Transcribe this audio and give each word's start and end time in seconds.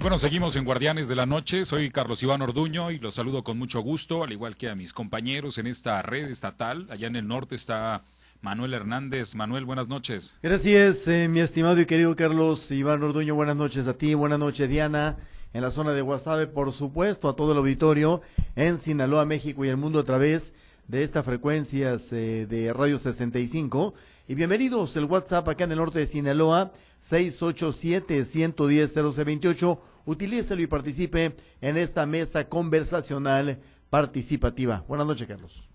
Y 0.00 0.02
bueno, 0.02 0.18
seguimos 0.18 0.56
en 0.56 0.64
Guardianes 0.64 1.08
de 1.08 1.14
la 1.14 1.26
Noche. 1.26 1.66
Soy 1.66 1.90
Carlos 1.90 2.22
Iván 2.22 2.40
Orduño 2.40 2.90
y 2.90 2.98
los 2.98 3.16
saludo 3.16 3.44
con 3.44 3.58
mucho 3.58 3.80
gusto, 3.82 4.24
al 4.24 4.32
igual 4.32 4.56
que 4.56 4.70
a 4.70 4.74
mis 4.74 4.94
compañeros 4.94 5.58
en 5.58 5.66
esta 5.66 6.00
red 6.00 6.30
estatal. 6.30 6.86
Allá 6.88 7.06
en 7.06 7.16
el 7.16 7.28
norte 7.28 7.54
está 7.54 8.02
Manuel 8.40 8.72
Hernández. 8.72 9.34
Manuel, 9.34 9.66
buenas 9.66 9.88
noches. 9.88 10.38
Gracias, 10.42 11.06
eh, 11.06 11.28
mi 11.28 11.40
estimado 11.40 11.78
y 11.78 11.84
querido 11.84 12.16
Carlos 12.16 12.70
Iván 12.70 13.02
Orduño. 13.02 13.34
Buenas 13.34 13.56
noches 13.56 13.86
a 13.88 13.98
ti, 13.98 14.14
buenas 14.14 14.38
noches, 14.38 14.70
Diana. 14.70 15.18
En 15.52 15.60
la 15.60 15.70
zona 15.70 15.92
de 15.92 16.00
Guasave, 16.00 16.46
por 16.46 16.72
supuesto, 16.72 17.28
a 17.28 17.36
todo 17.36 17.52
el 17.52 17.58
auditorio 17.58 18.22
en 18.56 18.78
Sinaloa, 18.78 19.26
México 19.26 19.66
y 19.66 19.68
el 19.68 19.76
mundo 19.76 19.98
a 19.98 20.04
través 20.04 20.54
estas 20.92 21.24
frecuencias 21.24 22.12
eh, 22.12 22.46
de 22.46 22.72
Radio 22.72 22.98
65. 22.98 23.94
Y 24.28 24.34
bienvenidos 24.34 24.96
el 24.96 25.04
WhatsApp 25.04 25.48
acá 25.48 25.62
en 25.64 25.72
el 25.72 25.78
norte 25.78 25.98
de 26.00 26.06
Sinaloa, 26.06 26.72
687-110-028. 27.02 29.78
Utilícelo 30.04 30.60
y 30.62 30.66
participe 30.66 31.36
en 31.60 31.76
esta 31.76 32.06
mesa 32.06 32.48
conversacional 32.48 33.60
participativa. 33.88 34.84
Buenas 34.88 35.06
noches, 35.06 35.28
Carlos. 35.28 35.68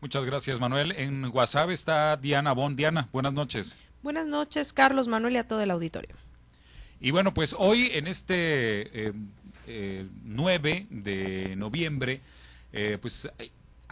Muchas 0.00 0.24
gracias, 0.24 0.60
Manuel. 0.60 0.92
En 0.92 1.24
WhatsApp 1.26 1.70
está 1.70 2.16
Diana 2.16 2.52
Bon. 2.52 2.76
Diana, 2.76 3.08
buenas 3.12 3.32
noches. 3.32 3.76
Buenas 4.02 4.26
noches, 4.26 4.72
Carlos, 4.72 5.08
Manuel 5.08 5.34
y 5.34 5.38
a 5.38 5.48
todo 5.48 5.62
el 5.62 5.70
auditorio. 5.70 6.14
Y 7.00 7.10
bueno, 7.10 7.34
pues 7.34 7.56
hoy 7.58 7.90
en 7.94 8.06
este 8.06 9.08
eh, 9.08 9.12
eh, 9.66 10.06
9 10.24 10.86
de 10.90 11.56
noviembre, 11.56 12.20
eh, 12.72 12.98
pues 13.00 13.28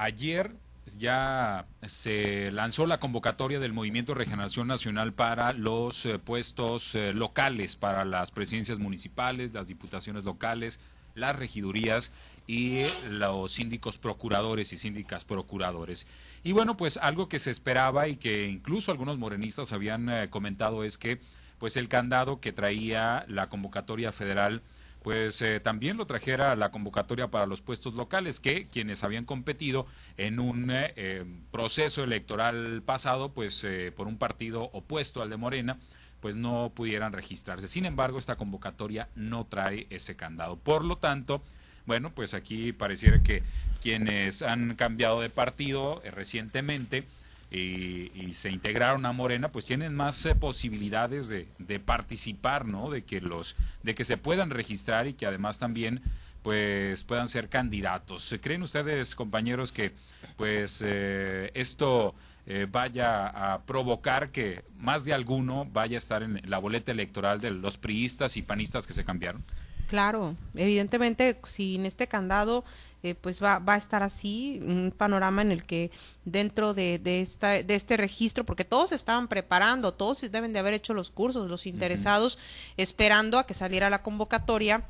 ayer 0.03 0.57
ya 0.99 1.67
se 1.87 2.51
lanzó 2.51 2.87
la 2.87 2.99
convocatoria 2.99 3.61
del 3.61 3.73
Movimiento 3.73 4.15
Regeneración 4.15 4.67
Nacional 4.67 5.13
para 5.13 5.53
los 5.53 6.05
eh, 6.07 6.19
puestos 6.19 6.95
eh, 6.95 7.13
locales, 7.13 7.77
para 7.77 8.05
las 8.05 8.31
presidencias 8.33 8.81
municipales, 8.81 9.53
las 9.55 9.69
diputaciones 9.69 10.25
locales, 10.25 10.81
las 11.15 11.37
regidurías 11.37 12.11
y 12.47 12.83
los 13.09 13.53
síndicos 13.53 13.99
procuradores 13.99 14.73
y 14.73 14.77
síndicas 14.77 15.25
procuradores. 15.25 16.07
Y 16.43 16.53
bueno, 16.53 16.77
pues 16.77 16.97
algo 16.97 17.29
que 17.29 17.39
se 17.39 17.53
esperaba 17.53 18.09
y 18.09 18.17
que 18.17 18.49
incluso 18.49 18.91
algunos 18.91 19.19
morenistas 19.19 19.73
habían 19.73 20.09
eh, 20.09 20.31
comentado 20.31 20.83
es 20.83 20.99
que 20.99 21.21
pues 21.59 21.77
el 21.77 21.89
candado 21.89 22.41
que 22.41 22.53
traía 22.53 23.25
la 23.29 23.49
convocatoria 23.49 24.11
federal 24.11 24.63
pues 25.03 25.43
eh, 25.43 25.61
también 25.61 25.97
lo 25.97 26.07
trajera 26.07 26.55
la 26.55 26.71
convocatoria 26.71 27.29
para 27.29 27.47
los 27.47 27.61
puestos 27.61 27.95
locales, 27.95 28.39
que 28.41 28.67
quienes 28.67 29.03
habían 29.03 29.25
competido 29.25 29.87
en 30.17 30.39
un 30.39 30.71
eh, 30.71 30.93
eh, 30.97 31.25
proceso 31.51 32.05
electoral 32.05 32.83
pasado, 32.85 33.33
pues 33.33 33.67
por 33.97 34.07
un 34.07 34.19
partido 34.19 34.71
opuesto 34.73 35.23
al 35.23 35.31
de 35.31 35.37
Morena, 35.37 35.79
pues 36.21 36.37
no 36.37 36.73
pudieran 36.75 37.13
registrarse. 37.13 37.67
Sin 37.67 37.85
embargo, 37.85 38.19
esta 38.19 38.37
convocatoria 38.37 39.09
no 39.17 39.45
trae 39.47 39.89
ese 39.91 40.15
candado. 40.15 40.57
Por 40.57 40.85
lo 40.85 40.97
tanto, 40.99 41.43
bueno, 41.85 42.15
pues 42.15 42.33
aquí 42.33 42.73
pareciera 42.73 43.23
que 43.25 43.43
quienes 43.81 44.43
han 44.43 44.77
cambiado 44.77 45.21
de 45.21 45.31
partido 45.31 46.01
recientemente, 46.13 47.05
y, 47.53 48.33
se 48.33 48.51
integraron 48.51 49.05
a 49.05 49.13
Morena, 49.13 49.53
pues 49.53 49.67
tienen 49.67 49.95
más 49.95 50.25
eh, 50.25 50.35
posibilidades 50.35 51.29
de, 51.29 51.81
participar, 51.81 52.65
¿no? 52.65 52.91
De 52.91 53.03
que 53.05 53.21
los, 53.21 53.57
de 53.83 53.95
que 53.95 54.05
se 54.05 54.17
puedan 54.17 54.49
registrar 54.51 55.07
y 55.07 55.13
que 55.13 55.27
además 55.27 55.59
también 55.59 56.01
pues 56.43 57.05
puedan 57.05 57.29
ser 57.29 57.49
candidatos. 57.49 58.35
¿Creen 58.41 58.63
ustedes, 58.63 59.15
compañeros, 59.15 59.71
que 59.71 59.93
pues 60.37 60.83
eh, 60.85 61.51
esto 61.55 62.15
eh, 62.47 62.67
vaya 62.71 63.27
a 63.27 63.63
provocar 63.63 64.31
que 64.31 64.65
más 64.79 65.05
de 65.05 65.13
alguno 65.13 65.67
vaya 65.73 65.97
a 65.97 65.99
estar 65.99 66.23
en 66.23 66.41
la 66.47 66.59
boleta 66.59 66.91
electoral 66.91 67.41
de 67.41 67.51
los 67.51 67.77
priistas 67.77 68.37
y 68.37 68.43
panistas 68.43 68.87
que 68.87 68.95
se 68.95 69.05
cambiaron? 69.05 69.45
Claro, 69.93 70.37
evidentemente 70.55 71.39
sin 71.45 71.85
este 71.85 72.07
candado 72.07 72.65
eh, 73.03 73.15
pues 73.15 73.43
va, 73.43 73.59
va, 73.59 73.75
a 73.75 73.77
estar 73.77 74.03
así, 74.03 74.59
un 74.63 74.91
panorama 74.97 75.43
en 75.43 75.53
el 75.53 75.67
que 75.67 75.91
dentro 76.25 76.73
de, 76.73 76.99
de, 76.99 77.21
esta, 77.21 77.63
de 77.63 77.75
este 77.75 77.99
registro, 77.99 78.45
porque 78.45 78.65
todos 78.65 78.93
estaban 78.93 79.29
preparando, 79.29 79.93
todos 79.93 80.23
deben 80.33 80.55
de 80.55 80.61
haber 80.61 80.73
hecho 80.73 80.95
los 80.95 81.11
cursos, 81.11 81.51
los 81.51 81.67
interesados, 81.67 82.39
esperando 82.79 83.39
a 83.39 83.47
que 83.47 83.53
saliera 83.53 83.91
la 83.91 84.03
convocatoria. 84.03 84.83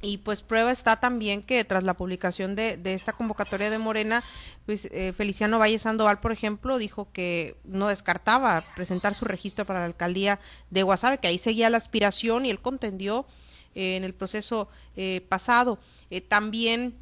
Y 0.00 0.18
pues 0.18 0.42
prueba 0.42 0.70
está 0.70 0.96
también 0.96 1.42
que 1.42 1.64
tras 1.64 1.82
la 1.82 1.94
publicación 1.94 2.54
de, 2.54 2.76
de 2.76 2.94
esta 2.94 3.12
convocatoria 3.12 3.70
de 3.70 3.78
Morena, 3.78 4.22
pues 4.66 4.86
eh, 4.92 5.12
Feliciano 5.16 5.58
Valle 5.58 5.80
Sandoval, 5.80 6.20
por 6.20 6.30
ejemplo, 6.30 6.78
dijo 6.78 7.08
que 7.12 7.56
no 7.64 7.88
descartaba 7.88 8.62
presentar 8.76 9.14
su 9.14 9.24
registro 9.24 9.64
para 9.64 9.80
la 9.80 9.86
alcaldía 9.86 10.38
de 10.70 10.84
Guasave, 10.84 11.18
que 11.18 11.26
ahí 11.26 11.38
seguía 11.38 11.70
la 11.70 11.78
aspiración 11.78 12.46
y 12.46 12.50
él 12.50 12.60
contendió 12.60 13.26
en 13.74 14.04
el 14.04 14.14
proceso 14.14 14.68
pasado. 15.28 15.78
también 16.28 16.94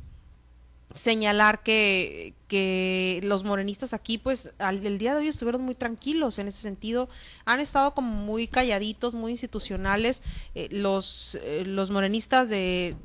señalar 0.95 1.63
que, 1.63 2.35
que 2.49 3.21
los 3.23 3.45
morenistas 3.45 3.95
aquí, 3.95 4.19
pues, 4.19 4.51
al, 4.59 4.85
el 4.85 4.99
día 4.99 5.15
de 5.15 5.21
hoy 5.21 5.29
estuvieron 5.29 5.63
muy 5.63 5.75
tranquilos 5.75 6.39
en 6.39 6.49
ese 6.49 6.61
sentido. 6.61 7.09
Han 7.45 7.61
estado 7.61 7.95
como 7.95 8.13
muy 8.13 8.49
calladitos, 8.49 9.15
muy 9.15 9.33
institucionales. 9.33 10.23
Eh, 10.55 10.69
los, 10.71 11.37
eh, 11.43 11.65
los 11.65 11.91
morenistas 11.91 12.49
de, 12.49 12.97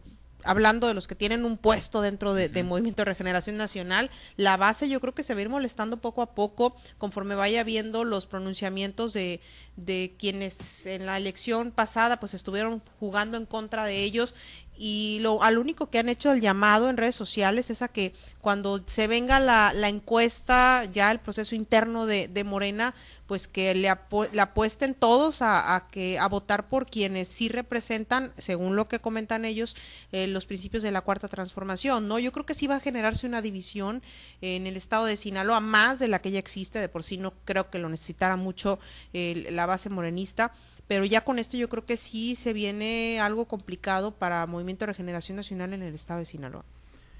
hablando 0.46 0.88
de 0.88 0.94
los 0.94 1.08
que 1.08 1.16
tienen 1.16 1.44
un 1.44 1.58
puesto 1.58 2.02
dentro 2.02 2.34
de, 2.34 2.64
Movimiento 2.64 3.02
de 3.02 3.06
Regeneración 3.06 3.58
Nacional, 3.58 4.10
la 4.38 4.58
base 4.58 4.88
yo 4.88 5.02
creo 5.02 5.14
que 5.14 5.24
se 5.24 5.34
va 5.34 5.40
a 5.40 5.44
ir 5.44 5.50
molestando 5.50 5.98
poco 5.98 6.22
a 6.22 6.34
poco 6.34 6.76
conforme 6.98 7.36
vaya 7.36 7.64
viendo 7.64 8.04
los 8.04 8.26
pronunciamientos 8.26 9.14
de, 9.14 9.42
de 9.76 10.16
quienes 10.18 10.86
en 10.86 11.06
la 11.06 11.18
elección 11.18 11.72
pasada 11.72 12.20
pues 12.20 12.34
estuvieron 12.34 12.82
jugando 13.00 13.38
en 13.38 13.46
contra 13.46 13.84
de 13.84 14.04
ellos 14.04 14.36
y 14.78 15.20
lo 15.22 15.42
al 15.44 15.58
único 15.58 15.90
que 15.90 16.00
han 16.00 16.10
hecho 16.10 16.32
el 16.32 16.42
llamado 16.42 16.90
en 16.90 16.98
redes 16.98 17.16
sociales 17.16 17.70
es 17.70 17.82
a 17.82 17.88
que 17.88 18.14
cuando 18.42 18.82
se 18.86 19.08
venga 19.08 19.40
la, 19.40 19.74
la 19.74 19.90
encuesta 19.90 20.86
ya 20.86 21.12
el 21.12 21.20
proceso 21.20 21.56
interno 21.56 22.06
de, 22.06 22.28
de 22.28 22.44
Morena 22.44 22.94
pues 23.28 23.48
que 23.48 23.74
le, 23.74 23.90
apuesten 23.90 24.94
todos 24.94 25.42
a, 25.42 25.88
que 25.92 26.20
a 26.20 26.28
votar 26.28 26.68
por 26.68 26.86
quienes 26.86 27.28
sí 27.28 27.50
representan, 27.50 28.34
según 28.38 28.76
lo 28.76 28.88
que 28.88 29.00
comentan 29.00 29.46
ellos, 29.46 29.76
eh, 30.12 30.28
los 30.28 30.46
principios 30.46 30.84
de 30.84 30.92
la 30.92 31.02
cuarta 31.02 31.28
transformación. 31.28 32.08
No, 32.08 32.20
yo 32.20 32.32
creo 32.32 32.46
que 32.46 32.54
sí 32.54 32.68
va 32.68 32.76
a 32.76 32.80
generarse 32.80 33.26
una 33.26 33.42
división 33.42 34.04
en 34.42 34.68
el 34.68 34.78
estado 34.78 35.06
de 35.06 35.18
Sinaloa 35.18 35.60
más 35.60 35.98
de 35.98 36.08
la 36.08 36.20
que 36.20 36.32
ya 36.32 36.40
existe. 36.40 36.80
De 36.80 36.90
por 36.90 37.04
sí 37.04 37.18
no 37.18 37.34
creo 37.46 37.70
que 37.70 37.80
lo 37.80 37.90
necesitara 37.90 38.36
mucho 38.36 38.80
la 39.14 39.66
base 39.66 39.90
morenista, 39.90 40.52
pero 40.88 41.06
ya 41.06 41.22
con 41.22 41.40
esto 41.40 41.58
yo 41.58 41.70
creo 41.70 41.86
que 41.86 41.98
sí 41.98 42.36
se 42.36 42.54
viene 42.54 43.20
algo 43.20 43.46
complicado 43.46 44.12
para 44.12 44.46
Movimiento 44.46 44.86
de 44.86 44.94
Regeneración 44.94 45.36
Nacional 45.36 45.74
en 45.74 45.84
el 45.84 45.94
estado 45.96 46.20
de 46.20 46.26
Sinaloa 46.26 46.66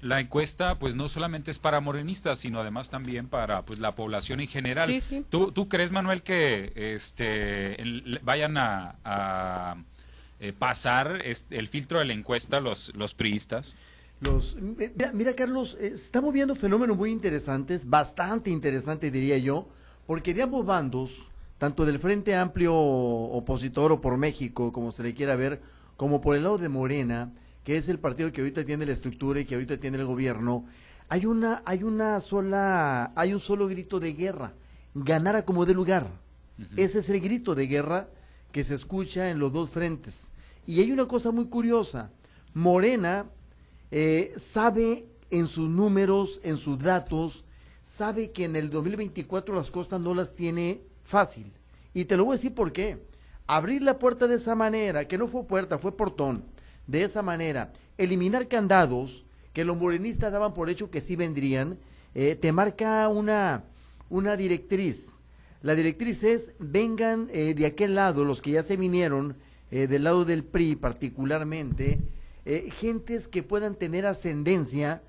la 0.00 0.20
encuesta 0.20 0.78
pues 0.78 0.94
no 0.94 1.08
solamente 1.08 1.50
es 1.50 1.58
para 1.58 1.80
morenistas, 1.80 2.38
sino 2.38 2.60
además 2.60 2.90
también 2.90 3.28
para 3.28 3.62
pues 3.62 3.78
la 3.78 3.94
población 3.94 4.40
en 4.40 4.48
general. 4.48 4.90
¿Tú, 5.30 5.52
¿Tú, 5.52 5.68
crees, 5.68 5.92
Manuel, 5.92 6.22
que 6.22 6.72
este 6.74 7.76
vayan 8.22 8.56
a, 8.58 9.76
eh, 10.38 10.52
pasar 10.52 11.22
este, 11.24 11.58
el 11.58 11.68
filtro 11.68 11.98
de 11.98 12.04
la 12.04 12.12
encuesta 12.12 12.60
los, 12.60 12.94
los 12.94 13.14
priistas? 13.14 13.76
Los, 14.20 14.56
mira, 15.12 15.34
Carlos, 15.34 15.76
eh, 15.80 15.92
estamos 15.94 16.32
viendo 16.32 16.54
fenómenos 16.54 16.96
muy 16.96 17.10
interesantes, 17.10 17.88
bastante 17.88 18.50
interesantes 18.50 19.12
diría 19.12 19.38
yo, 19.38 19.68
porque 20.06 20.32
de 20.32 20.42
ambos 20.42 20.64
bandos, 20.64 21.28
tanto 21.58 21.86
del 21.86 21.98
Frente 21.98 22.34
Amplio 22.34 22.74
opositor 22.74 23.92
o 23.92 24.00
por 24.00 24.16
México, 24.16 24.72
como 24.72 24.92
se 24.92 25.02
le 25.02 25.14
quiera 25.14 25.36
ver, 25.36 25.60
como 25.96 26.20
por 26.20 26.36
el 26.36 26.42
lado 26.42 26.58
de 26.58 26.68
Morena, 26.68 27.32
que 27.64 27.76
es 27.76 27.88
el 27.88 27.98
partido 27.98 28.30
que 28.32 28.42
ahorita 28.42 28.64
tiene 28.64 28.86
la 28.86 28.92
estructura 28.92 29.40
y 29.40 29.44
que 29.44 29.54
ahorita 29.54 29.78
tiene 29.78 29.98
el 29.98 30.04
gobierno, 30.04 30.66
hay 31.08 31.26
una, 31.26 31.62
hay 31.64 31.82
una 31.82 32.20
sola, 32.20 33.12
hay 33.16 33.32
un 33.32 33.40
solo 33.40 33.68
grito 33.68 34.00
de 34.00 34.12
guerra, 34.12 34.52
ganar 34.94 35.36
a 35.36 35.44
como 35.44 35.64
de 35.64 35.74
lugar. 35.74 36.10
Ese 36.76 37.00
es 37.00 37.10
el 37.10 37.20
grito 37.20 37.54
de 37.54 37.66
guerra 37.66 38.08
que 38.50 38.64
se 38.64 38.74
escucha 38.74 39.30
en 39.30 39.38
los 39.38 39.52
dos 39.52 39.70
frentes. 39.70 40.30
Y 40.66 40.80
hay 40.80 40.90
una 40.90 41.06
cosa 41.06 41.30
muy 41.30 41.46
curiosa, 41.46 42.10
Morena 42.54 43.26
eh, 43.90 44.32
sabe 44.36 45.06
en 45.30 45.46
sus 45.46 45.68
números, 45.68 46.40
en 46.42 46.56
sus 46.56 46.78
datos, 46.78 47.44
sabe 47.82 48.32
que 48.32 48.44
en 48.44 48.56
el 48.56 48.70
2024 48.70 49.54
las 49.54 49.70
cosas 49.70 50.00
no 50.00 50.14
las 50.14 50.34
tiene 50.34 50.82
fácil. 51.06 51.52
Y 51.94 52.04
te 52.04 52.16
lo 52.16 52.26
voy 52.26 52.34
a 52.34 52.36
decir 52.36 52.52
por 52.52 52.72
qué. 52.72 52.98
Abrir 53.46 53.82
la 53.82 53.98
puerta 53.98 54.26
de 54.26 54.34
esa 54.34 54.54
manera, 54.54 55.06
que 55.08 55.16
no 55.16 55.28
fue 55.28 55.46
puerta, 55.46 55.78
fue 55.78 55.96
portón 55.96 56.44
de 56.86 57.04
esa 57.04 57.22
manera, 57.22 57.72
eliminar 57.96 58.48
candados 58.48 59.24
que 59.52 59.64
los 59.64 59.76
morenistas 59.76 60.32
daban 60.32 60.52
por 60.52 60.68
hecho 60.68 60.90
que 60.90 61.00
sí 61.00 61.16
vendrían, 61.16 61.78
eh, 62.14 62.34
te 62.34 62.52
marca 62.52 63.08
una, 63.08 63.64
una 64.10 64.36
directriz. 64.36 65.12
La 65.62 65.74
directriz 65.74 66.22
es, 66.22 66.52
vengan 66.58 67.28
eh, 67.32 67.54
de 67.54 67.66
aquel 67.66 67.94
lado, 67.94 68.24
los 68.24 68.42
que 68.42 68.52
ya 68.52 68.62
se 68.62 68.76
vinieron, 68.76 69.36
eh, 69.70 69.86
del 69.86 70.04
lado 70.04 70.24
del 70.24 70.44
PRI 70.44 70.76
particularmente, 70.76 72.00
gentes 72.70 73.26
que 73.26 73.42
puedan 73.42 73.74
tener 73.74 74.06
ascendencia 74.06 75.02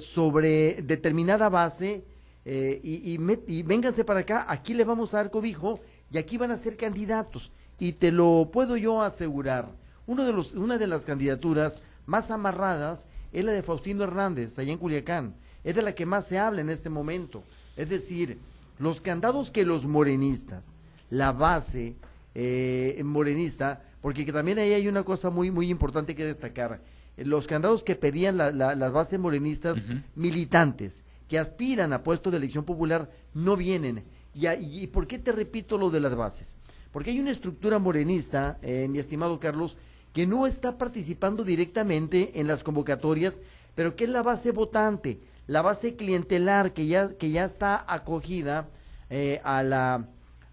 sobre 0.00 0.82
determinada 0.82 1.48
base 1.48 2.02
y, 2.44 3.14
y, 3.14 3.18
y 3.46 3.62
vénganse 3.62 4.04
para 4.04 4.20
acá, 4.20 4.46
aquí 4.48 4.74
les 4.74 4.86
vamos 4.86 5.12
a 5.12 5.18
dar 5.18 5.30
cobijo 5.30 5.80
y 6.10 6.18
aquí 6.18 6.38
van 6.38 6.50
a 6.50 6.56
ser 6.56 6.76
candidatos. 6.76 7.52
Y 7.78 7.92
te 7.92 8.12
lo 8.12 8.50
puedo 8.52 8.76
yo 8.76 9.00
asegurar 9.00 9.68
Uno 10.06 10.24
de 10.24 10.32
los, 10.32 10.52
una 10.52 10.76
de 10.76 10.86
las 10.86 11.04
candidaturas 11.06 11.80
más 12.06 12.30
amarradas 12.30 13.04
es 13.32 13.44
la 13.44 13.52
de 13.52 13.62
Faustino 13.62 14.04
Hernández, 14.04 14.58
allá 14.58 14.72
en 14.72 14.78
Culiacán. 14.78 15.34
Es 15.64 15.74
de 15.74 15.82
la 15.82 15.94
que 15.94 16.04
más 16.06 16.26
se 16.26 16.38
habla 16.38 16.60
en 16.62 16.70
este 16.70 16.90
momento. 16.90 17.42
Es 17.76 17.88
decir, 17.88 18.38
los 18.78 19.00
candados 19.00 19.50
que 19.50 19.64
los 19.64 19.86
morenistas, 19.86 20.74
la 21.10 21.32
base 21.32 21.96
eh, 22.34 23.00
morenista, 23.04 23.82
porque 24.00 24.24
también 24.24 24.58
ahí 24.58 24.72
hay 24.72 24.88
una 24.88 25.04
cosa 25.04 25.30
muy, 25.30 25.50
muy 25.50 25.70
importante 25.70 26.14
que 26.14 26.24
destacar. 26.24 26.82
Los 27.16 27.46
candados 27.46 27.84
que 27.84 27.96
pedían 27.96 28.36
las 28.36 28.92
bases 28.92 29.18
morenistas 29.18 29.84
militantes, 30.14 31.02
que 31.30 31.38
aspiran 31.38 31.92
a 31.92 32.02
puestos 32.02 32.32
de 32.32 32.38
elección 32.38 32.64
popular, 32.64 33.08
no 33.34 33.56
vienen. 33.56 34.02
Y, 34.34 34.48
y, 34.48 34.88
por 34.88 35.06
qué 35.06 35.16
te 35.16 35.30
repito 35.30 35.78
lo 35.78 35.88
de 35.88 36.00
las 36.00 36.16
bases? 36.16 36.56
Porque 36.90 37.10
hay 37.10 37.20
una 37.20 37.30
estructura 37.30 37.78
morenista, 37.78 38.58
eh, 38.62 38.88
mi 38.88 38.98
estimado 38.98 39.38
Carlos, 39.38 39.76
que 40.12 40.26
no 40.26 40.48
está 40.48 40.76
participando 40.76 41.44
directamente 41.44 42.40
en 42.40 42.48
las 42.48 42.64
convocatorias, 42.64 43.42
pero 43.76 43.94
que 43.94 44.04
es 44.04 44.10
la 44.10 44.24
base 44.24 44.50
votante, 44.50 45.20
la 45.46 45.62
base 45.62 45.94
clientelar 45.94 46.72
que 46.72 46.88
ya, 46.88 47.16
que 47.16 47.30
ya 47.30 47.44
está 47.44 47.84
acogida 47.86 48.68
eh, 49.08 49.40
a, 49.44 49.62
la, 49.62 50.08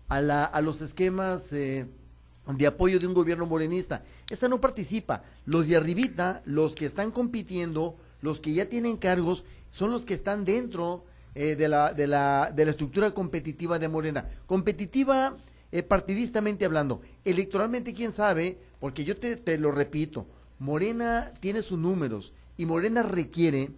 a, 0.09 0.21
la, 0.21 0.45
a 0.45 0.61
los 0.61 0.81
esquemas 0.81 1.51
eh, 1.53 1.87
de 2.55 2.67
apoyo 2.67 2.99
de 2.99 3.07
un 3.07 3.15
gobierno 3.15 3.47
morenista. 3.47 4.03
Esa 4.29 4.47
no 4.47 4.61
participa. 4.61 5.23
Los 5.45 5.67
de 5.67 5.75
arribita, 5.75 6.43
los 6.45 6.75
que 6.75 6.85
están 6.85 7.09
compitiendo, 7.09 7.97
los 8.21 8.39
que 8.39 8.53
ya 8.53 8.67
tienen 8.67 8.97
cargos, 8.97 9.43
son 9.69 9.91
los 9.91 10.05
que 10.05 10.13
están 10.13 10.45
dentro 10.45 11.05
eh, 11.35 11.55
de, 11.55 11.67
la, 11.67 11.93
de, 11.93 12.07
la, 12.07 12.51
de 12.55 12.65
la 12.65 12.71
estructura 12.71 13.11
competitiva 13.11 13.79
de 13.79 13.89
Morena. 13.89 14.27
Competitiva 14.45 15.35
partidistamente 15.87 16.65
hablando. 16.65 17.01
Electoralmente, 17.25 17.93
quién 17.93 18.11
sabe, 18.11 18.57
porque 18.79 19.03
yo 19.03 19.17
te, 19.17 19.57
lo 19.57 19.71
repito, 19.71 20.27
Morena 20.59 21.31
tiene 21.39 21.61
sus 21.61 21.77
números 21.77 22.33
y 22.57 22.65
Morena 22.65 23.03
requiere 23.03 23.71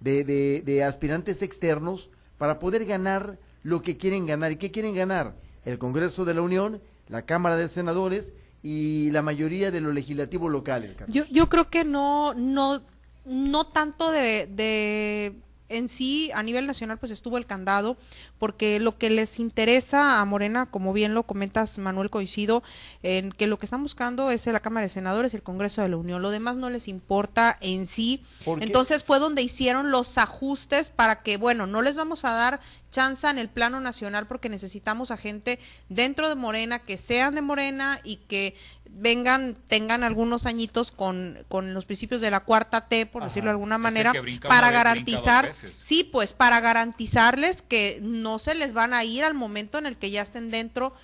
de, 0.00 0.24
de, 0.24 0.84
aspirantes 0.84 1.42
externos 1.42 2.10
para 2.38 2.58
poder 2.58 2.84
ganar 2.84 3.38
lo 3.62 3.82
que 3.82 3.96
quieren 3.96 4.26
ganar. 4.26 4.52
¿Y 4.52 4.56
qué 4.56 4.70
quieren 4.70 4.94
ganar? 4.94 5.36
El 5.64 5.78
Congreso 5.78 6.24
de 6.24 6.34
la 6.34 6.42
Unión, 6.42 6.82
la 7.08 7.22
Cámara 7.22 7.56
de 7.56 7.68
Senadores 7.68 8.32
y 8.62 9.10
la 9.10 9.22
mayoría 9.22 9.70
de 9.70 9.80
los 9.80 9.94
legislativos 9.94 10.50
locales. 10.50 10.96
Yo, 11.08 11.24
yo 11.30 11.48
creo 11.48 11.70
que 11.70 11.84
no, 11.84 12.34
no, 12.34 12.82
no 13.26 13.66
tanto 13.66 14.10
de, 14.10 14.46
de 14.46 15.34
en 15.68 15.88
sí, 15.88 16.30
a 16.34 16.42
nivel 16.42 16.66
nacional, 16.66 16.98
pues 16.98 17.12
estuvo 17.12 17.38
el 17.38 17.46
candado, 17.46 17.96
porque 18.38 18.78
lo 18.80 18.98
que 18.98 19.10
les 19.10 19.40
interesa 19.40 20.20
a 20.20 20.24
Morena, 20.24 20.66
como 20.66 20.92
bien 20.92 21.14
lo 21.14 21.24
comentas 21.24 21.78
Manuel 21.78 22.10
Coincido, 22.10 22.62
en 23.02 23.32
que 23.32 23.46
lo 23.46 23.58
que 23.58 23.66
están 23.66 23.82
buscando 23.82 24.30
es 24.30 24.46
la 24.46 24.60
Cámara 24.60 24.84
de 24.84 24.90
Senadores, 24.90 25.34
el 25.34 25.42
Congreso 25.42 25.82
de 25.82 25.88
la 25.88 25.96
Unión, 25.96 26.22
lo 26.22 26.30
demás 26.30 26.56
no 26.56 26.70
les 26.70 26.88
importa 26.88 27.56
en 27.60 27.86
sí. 27.86 28.22
Entonces 28.60 29.04
fue 29.04 29.18
donde 29.18 29.42
hicieron 29.42 29.90
los 29.90 30.18
ajustes 30.18 30.90
para 30.90 31.22
que, 31.22 31.36
bueno, 31.36 31.66
no 31.66 31.82
les 31.82 31.96
vamos 31.96 32.24
a 32.24 32.32
dar 32.32 32.60
chance 32.96 33.28
en 33.28 33.38
el 33.38 33.50
plano 33.50 33.78
nacional 33.78 34.26
porque 34.26 34.48
necesitamos 34.48 35.10
a 35.10 35.18
gente 35.18 35.58
dentro 35.90 36.30
de 36.30 36.34
Morena, 36.34 36.78
que 36.78 36.96
sean 36.96 37.34
de 37.34 37.42
Morena 37.42 38.00
y 38.04 38.16
que 38.16 38.56
vengan, 38.90 39.54
tengan 39.68 40.02
algunos 40.02 40.46
añitos 40.46 40.92
con, 40.92 41.44
con 41.48 41.74
los 41.74 41.84
principios 41.84 42.22
de 42.22 42.30
la 42.30 42.40
cuarta 42.40 42.88
T, 42.88 43.04
por 43.04 43.22
decirlo 43.22 43.48
de 43.48 43.52
alguna 43.52 43.76
manera, 43.76 44.14
para 44.48 44.70
garantizar, 44.70 45.52
sí, 45.52 46.04
pues 46.04 46.32
para 46.32 46.60
garantizarles 46.60 47.60
que 47.60 47.98
no 48.00 48.38
se 48.38 48.54
les 48.54 48.72
van 48.72 48.94
a 48.94 49.04
ir 49.04 49.24
al 49.24 49.34
momento 49.34 49.76
en 49.76 49.84
el 49.84 49.98
que 49.98 50.10
ya 50.10 50.22
estén 50.22 50.50
dentro 50.50 50.94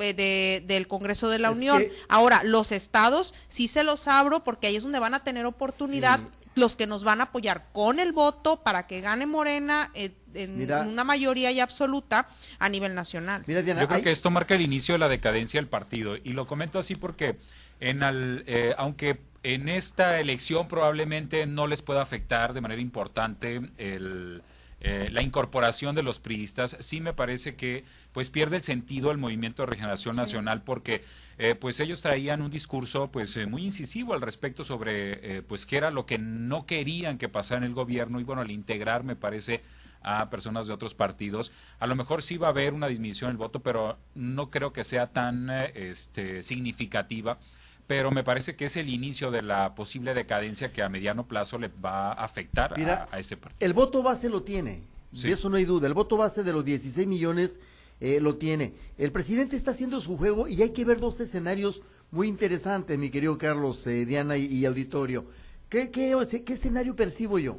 eh, 0.00 0.12
de, 0.12 0.62
del 0.66 0.86
Congreso 0.86 1.30
de 1.30 1.38
la 1.38 1.50
Unión. 1.50 1.82
Ahora, 2.10 2.42
los 2.44 2.72
estados 2.72 3.32
sí 3.48 3.68
se 3.68 3.84
los 3.84 4.06
abro 4.06 4.44
porque 4.44 4.66
ahí 4.66 4.76
es 4.76 4.82
donde 4.82 4.98
van 4.98 5.14
a 5.14 5.24
tener 5.24 5.46
oportunidad 5.46 6.20
los 6.54 6.76
que 6.76 6.86
nos 6.86 7.04
van 7.04 7.20
a 7.20 7.24
apoyar 7.24 7.68
con 7.72 7.98
el 7.98 8.12
voto 8.12 8.62
para 8.62 8.86
que 8.86 9.00
gane 9.00 9.24
Morena 9.24 9.90
eh, 9.94 10.12
en 10.34 10.70
una 10.88 11.04
mayoría 11.04 11.50
y 11.50 11.60
absoluta 11.60 12.28
a 12.58 12.68
nivel 12.68 12.94
nacional. 12.94 13.44
Yo 13.46 13.62
creo 13.64 14.02
que 14.02 14.10
esto 14.10 14.30
marca 14.30 14.54
el 14.54 14.60
inicio 14.60 14.94
de 14.94 14.98
la 14.98 15.08
decadencia 15.08 15.58
del 15.60 15.68
partido 15.68 16.16
y 16.16 16.32
lo 16.32 16.46
comento 16.46 16.78
así 16.78 16.94
porque 16.94 17.36
en 17.80 18.02
al, 18.02 18.44
eh, 18.46 18.74
aunque 18.78 19.20
en 19.42 19.68
esta 19.68 20.20
elección 20.20 20.68
probablemente 20.68 21.46
no 21.46 21.66
les 21.66 21.82
pueda 21.82 22.02
afectar 22.02 22.52
de 22.52 22.60
manera 22.60 22.80
importante 22.80 23.60
el 23.78 24.42
eh, 24.84 25.10
la 25.12 25.22
incorporación 25.22 25.94
de 25.94 26.02
los 26.02 26.18
priistas, 26.18 26.76
sí 26.80 27.00
me 27.00 27.12
parece 27.12 27.54
que 27.54 27.84
pues 28.10 28.30
pierde 28.30 28.56
el 28.56 28.62
sentido 28.64 29.12
el 29.12 29.18
movimiento 29.18 29.62
de 29.62 29.66
regeneración 29.66 30.16
nacional 30.16 30.64
porque 30.64 31.04
eh, 31.38 31.54
pues 31.54 31.78
ellos 31.78 32.02
traían 32.02 32.42
un 32.42 32.50
discurso 32.50 33.08
pues 33.08 33.36
eh, 33.36 33.46
muy 33.46 33.64
incisivo 33.64 34.12
al 34.12 34.20
respecto 34.20 34.64
sobre 34.64 35.42
pues 35.42 35.66
qué 35.66 35.76
era 35.76 35.92
lo 35.92 36.04
que 36.04 36.18
no 36.18 36.66
querían 36.66 37.16
que 37.16 37.28
pasara 37.28 37.58
en 37.58 37.64
el 37.64 37.74
gobierno 37.74 38.18
y 38.18 38.24
bueno 38.24 38.42
al 38.42 38.50
integrar 38.50 39.04
me 39.04 39.14
parece 39.14 39.60
a 40.04 40.30
personas 40.30 40.66
de 40.66 40.72
otros 40.72 40.94
partidos. 40.94 41.52
A 41.78 41.86
lo 41.86 41.94
mejor 41.96 42.22
sí 42.22 42.36
va 42.36 42.48
a 42.48 42.50
haber 42.50 42.74
una 42.74 42.88
disminución 42.88 43.30
en 43.30 43.32
el 43.32 43.38
voto, 43.38 43.60
pero 43.60 43.98
no 44.14 44.50
creo 44.50 44.72
que 44.72 44.84
sea 44.84 45.08
tan 45.12 45.50
este, 45.50 46.42
significativa 46.42 47.38
pero 47.86 48.10
me 48.10 48.24
parece 48.24 48.56
que 48.56 48.66
es 48.66 48.76
el 48.76 48.88
inicio 48.88 49.30
de 49.30 49.42
la 49.42 49.74
posible 49.74 50.14
decadencia 50.14 50.72
que 50.72 50.82
a 50.82 50.88
mediano 50.88 51.26
plazo 51.26 51.58
le 51.58 51.68
va 51.68 52.12
a 52.12 52.24
afectar 52.24 52.72
a, 52.72 53.18
ese 53.18 53.36
partido. 53.36 53.58
El 53.60 53.74
voto 53.74 54.02
base 54.02 54.30
lo 54.30 54.42
tiene, 54.42 54.84
de 55.10 55.32
eso 55.32 55.50
no 55.50 55.56
hay 55.56 55.64
duda. 55.64 55.88
El 55.88 55.94
voto 55.94 56.16
base 56.16 56.42
de 56.42 56.52
los 56.52 56.64
16 56.64 57.06
millones 57.06 57.60
eh, 58.00 58.18
lo 58.20 58.36
tiene. 58.36 58.74
El 58.98 59.12
presidente 59.12 59.56
está 59.56 59.72
haciendo 59.72 60.00
su 60.00 60.16
juego 60.16 60.48
y 60.48 60.62
hay 60.62 60.70
que 60.70 60.84
ver 60.84 61.00
dos 61.00 61.20
escenarios 61.20 61.82
muy 62.10 62.28
interesantes, 62.28 62.98
mi 62.98 63.10
querido 63.10 63.36
Carlos, 63.38 63.86
eh, 63.86 64.04
Diana 64.04 64.36
y, 64.36 64.64
auditorio. 64.64 65.26
¿Qué, 65.68 65.90
qué, 65.90 66.14
¿Qué 66.44 66.52
escenario 66.52 66.96
percibo 66.96 67.38
yo? 67.38 67.58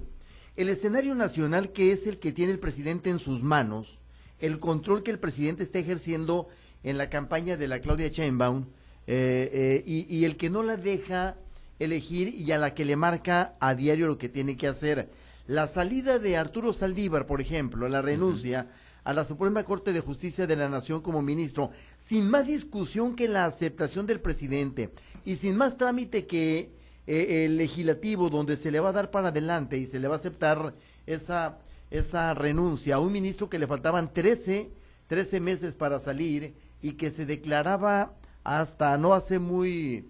El 0.55 0.69
escenario 0.69 1.15
nacional 1.15 1.71
que 1.71 1.91
es 1.91 2.05
el 2.05 2.19
que 2.19 2.31
tiene 2.31 2.51
el 2.51 2.59
presidente 2.59 3.09
en 3.09 3.17
sus 3.17 3.41
manos, 3.41 4.01
el 4.39 4.59
control 4.59 5.01
que 5.01 5.09
el 5.09 5.17
presidente 5.17 5.63
está 5.63 5.79
ejerciendo 5.79 6.47
en 6.83 6.99
la 6.99 7.09
campaña 7.09 7.57
de 7.57 7.67
la 7.67 7.79
Claudia 7.79 8.09
Sheinbaum, 8.09 8.67
eh, 9.07 9.49
eh, 9.51 9.83
y, 9.85 10.23
el 10.25 10.37
que 10.37 10.51
no 10.51 10.61
la 10.61 10.77
deja 10.77 11.37
elegir 11.79 12.35
y 12.35 12.51
a 12.51 12.59
la 12.59 12.75
que 12.75 12.85
le 12.85 12.95
marca 12.95 13.55
a 13.59 13.73
diario 13.73 14.05
lo 14.05 14.19
que 14.19 14.29
tiene 14.29 14.55
que 14.55 14.67
hacer. 14.67 15.09
La 15.47 15.67
salida 15.67 16.19
de 16.19 16.37
Arturo 16.37 16.71
Saldívar, 16.71 17.25
por 17.25 17.41
ejemplo, 17.41 17.89
la 17.89 18.03
renuncia 18.03 18.69
a 19.03 19.13
la 19.13 19.25
Suprema 19.25 19.63
Corte 19.63 19.91
de 19.91 20.01
Justicia 20.01 20.45
de 20.45 20.55
la 20.55 20.69
Nación 20.69 21.01
como 21.01 21.23
ministro, 21.23 21.71
sin 21.97 22.29
más 22.29 22.45
discusión 22.45 23.15
que 23.15 23.27
la 23.27 23.45
aceptación 23.45 24.05
del 24.05 24.21
presidente 24.21 24.93
y 25.25 25.35
sin 25.35 25.57
más 25.57 25.77
trámite 25.77 26.27
que 26.27 26.71
eh, 27.07 27.45
el 27.45 27.57
legislativo 27.57 28.29
donde 28.29 28.57
se 28.57 28.71
le 28.71 28.79
va 28.79 28.89
a 28.89 28.93
dar 28.93 29.11
para 29.11 29.29
adelante 29.29 29.77
y 29.77 29.85
se 29.85 29.99
le 29.99 30.07
va 30.07 30.15
a 30.15 30.19
aceptar 30.19 30.73
esa, 31.05 31.59
esa 31.91 32.33
renuncia 32.33 32.95
a 32.95 32.99
un 32.99 33.11
ministro 33.11 33.49
que 33.49 33.59
le 33.59 33.67
faltaban 33.67 34.13
13, 34.13 34.71
13 35.07 35.39
meses 35.39 35.75
para 35.75 35.99
salir 35.99 36.53
y 36.81 36.93
que 36.93 37.11
se 37.11 37.25
declaraba 37.25 38.15
hasta 38.43 38.97
no 38.97 39.13
hace 39.13 39.39
muy 39.39 40.05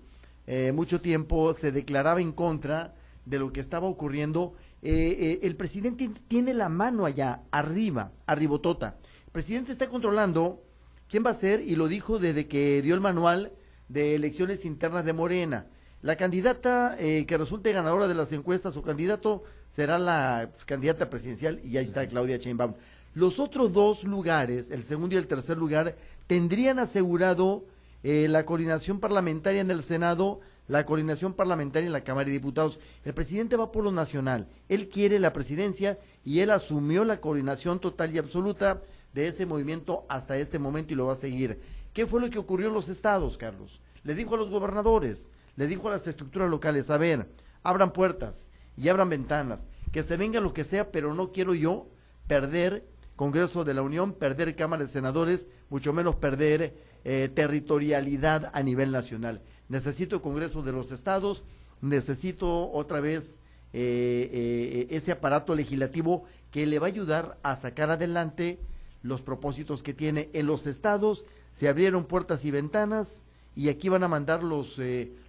eh, 0.46 0.74
mucho 0.74 1.00
tiempo 1.00 1.54
se 1.54 1.72
declaraba 1.72 2.20
en 2.20 2.32
contra 2.32 2.94
de 3.26 3.40
lo 3.40 3.54
que 3.54 3.62
estaba 3.62 3.88
ocurriendo. 3.88 4.54
Eh, 4.82 5.16
eh, 5.20 5.40
el 5.44 5.56
presidente 5.56 6.10
tiene 6.28 6.54
la 6.54 6.70
mano 6.70 7.06
allá, 7.06 7.42
arriba, 7.52 8.12
arribotota. 8.26 8.98
El 9.26 9.32
presidente 9.32 9.72
está 9.72 9.88
controlando 9.88 10.64
quién 11.08 11.24
va 11.26 11.32
a 11.32 11.36
ser 11.36 11.62
y 11.62 11.76
lo 11.76 11.88
dijo 11.88 12.20
desde 12.20 12.48
que 12.48 12.82
dio 12.82 12.96
el 12.96 13.02
manual 13.02 13.54
de 13.88 14.16
elecciones 14.16 14.66
internas 14.66 15.06
de 15.06 15.14
Morena. 15.14 15.68
La 16.04 16.18
candidata 16.18 16.98
que 17.00 17.38
resulte 17.38 17.72
ganadora 17.72 18.10
de 18.10 18.14
las 18.14 18.34
encuestas 18.34 18.76
o 18.76 18.84
candidato 18.84 19.42
será 19.70 19.98
la 19.98 20.50
pues, 20.52 20.66
candidata 20.66 21.10
presidencial 21.10 21.62
y 21.64 21.78
ahí 21.78 21.86
está 21.86 22.06
Claudia 22.06 22.36
Sheinbaum. 22.36 22.74
Los 23.16 23.40
otros 23.40 23.72
dos 23.72 24.04
lugares, 24.04 24.70
el 24.70 24.84
segundo 24.84 25.16
y 25.16 25.18
el 25.18 25.28
tercer 25.28 25.58
lugar, 25.58 25.96
tendrían 26.28 26.78
asegurado 26.80 27.64
eh, 28.04 28.28
la 28.28 28.44
coordinación 28.44 29.00
parlamentaria 29.00 29.62
en 29.62 29.72
el 29.72 29.82
Senado, 29.82 30.42
la 30.68 30.86
coordinación 30.86 31.32
parlamentaria 31.32 31.88
en 31.88 31.94
la 31.94 32.04
Cámara 32.04 32.26
de 32.26 32.34
Diputados. 32.34 32.82
El 33.06 33.14
presidente 33.14 33.56
va 33.56 33.72
por 33.72 33.86
lo 33.86 33.94
nacional, 33.94 34.50
él 34.68 34.90
quiere 34.90 35.20
la 35.20 35.32
presidencia 35.32 35.98
y 36.26 36.42
él 36.42 36.52
asumió 36.52 37.06
la 37.06 37.22
coordinación 37.22 37.80
total 37.80 38.14
y 38.14 38.18
absoluta 38.18 38.82
de 39.14 39.30
ese 39.30 39.46
movimiento 39.46 40.04
hasta 40.10 40.36
este 40.36 40.60
momento 40.60 40.92
y 40.92 40.98
lo 40.98 41.06
va 41.06 41.14
a 41.14 41.16
seguir. 41.16 41.62
¿Qué 41.94 42.06
fue 42.06 42.20
lo 42.20 42.30
que 42.30 42.40
ocurrió 42.40 42.68
en 42.68 42.74
los 42.74 42.90
estados, 42.90 43.38
Carlos? 43.38 43.80
Le 44.04 44.16
dijo 44.16 44.36
a 44.36 44.38
los 44.38 44.50
gobernadores, 44.50 45.30
le 45.56 45.68
dijo 45.68 45.88
a 45.88 45.92
las 45.92 46.08
estructuras 46.08 46.50
locales, 46.50 46.90
a 46.90 46.98
ver, 46.98 47.28
abran 47.64 47.94
puertas 47.94 48.52
y 48.76 48.90
abran 48.90 49.10
ventanas, 49.10 49.68
que 49.92 50.04
se 50.04 50.18
venga 50.18 50.40
lo 50.40 50.54
que 50.54 50.64
sea, 50.64 50.92
pero 50.92 51.14
no 51.14 51.32
quiero 51.32 51.54
yo 51.54 51.88
perder 52.28 52.88
Congreso 53.16 53.64
de 53.64 53.76
la 53.76 53.84
Unión, 53.84 54.14
perder 54.14 54.56
Cámara 54.56 54.84
de 54.84 54.90
Senadores, 54.90 55.48
mucho 55.70 55.94
menos 55.94 56.16
perder 56.16 56.76
eh, 57.04 57.30
territorialidad 57.34 58.52
a 58.54 58.64
nivel 58.64 58.92
nacional. 58.92 59.42
Necesito 59.70 60.22
Congreso 60.22 60.64
de 60.64 60.72
los 60.72 60.92
Estados, 60.92 61.44
necesito 61.82 62.72
otra 62.72 63.02
vez 63.02 63.40
eh, 63.72 64.30
eh, 64.32 64.88
ese 64.90 65.12
aparato 65.12 65.54
legislativo 65.54 66.24
que 66.50 66.66
le 66.66 66.80
va 66.80 66.88
a 66.88 66.90
ayudar 66.90 67.38
a 67.44 67.56
sacar 67.56 67.92
adelante 67.92 68.60
los 69.04 69.22
propósitos 69.22 69.84
que 69.84 69.94
tiene. 69.94 70.30
En 70.34 70.48
los 70.48 70.66
estados 70.66 71.26
se 71.52 71.68
abrieron 71.70 72.06
puertas 72.06 72.46
y 72.46 72.52
ventanas 72.52 73.24
y 73.56 73.70
aquí 73.70 73.90
van 73.90 74.04
a 74.04 74.08
mandar 74.08 74.44
los, 74.44 74.80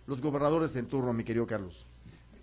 los 0.07 0.21
gobernadores 0.21 0.77
en 0.77 0.87
turno, 0.87 1.13
mi 1.13 1.25
querido 1.25 1.47
Carlos. 1.47 1.87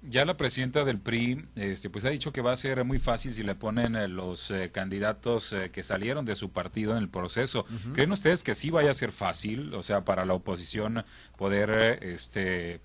Ya 0.10 0.26
la 0.26 0.36
presidenta 0.36 0.84
del 0.84 1.00
PRI 1.00 1.46
este, 1.56 1.90
pues 1.92 2.06
ha 2.06 2.10
dicho 2.10 2.34
que 2.34 2.42
va 2.42 2.52
a 2.52 2.58
ser 2.58 2.84
muy 2.84 2.98
fácil 2.98 3.36
si 3.36 3.44
le 3.44 3.54
ponen 3.54 3.96
eh, 3.96 4.08
los 4.08 4.50
eh, 4.50 4.72
candidatos 4.72 5.54
eh, 5.54 5.70
que 5.72 5.84
salieron 5.84 6.26
de 6.26 6.34
su 6.34 6.50
partido 6.50 6.94
en 6.94 6.98
el 6.98 7.10
proceso. 7.10 7.66
¿Creen 7.94 8.12
ustedes 8.12 8.44
que 8.44 8.56
sí 8.56 8.72
vaya 8.72 8.90
a 8.90 8.94
ser 8.94 9.12
fácil, 9.12 9.76
o 9.76 9.84
sea, 9.84 10.04
para 10.04 10.26
la 10.26 10.34
oposición 10.34 11.06
poder, 11.38 12.00
este, 12.04 12.82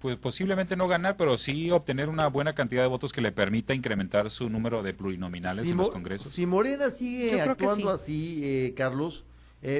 pues, 0.00 0.16
posiblemente 0.16 0.74
no 0.74 0.88
ganar, 0.88 1.16
pero 1.16 1.38
sí 1.38 1.70
obtener 1.70 2.08
una 2.08 2.26
buena 2.26 2.52
cantidad 2.52 2.82
de 2.82 2.88
votos 2.88 3.12
que 3.12 3.20
le 3.20 3.30
permita 3.30 3.72
incrementar 3.72 4.28
su 4.28 4.50
número 4.50 4.82
de 4.82 4.92
plurinominales 4.92 5.70
en 5.70 5.76
los 5.76 5.90
congresos? 5.90 6.32
Si 6.32 6.46
Morena 6.46 6.90
sigue 6.90 7.40
actuando 7.40 7.90
así, 7.90 8.74
Carlos, 8.76 9.24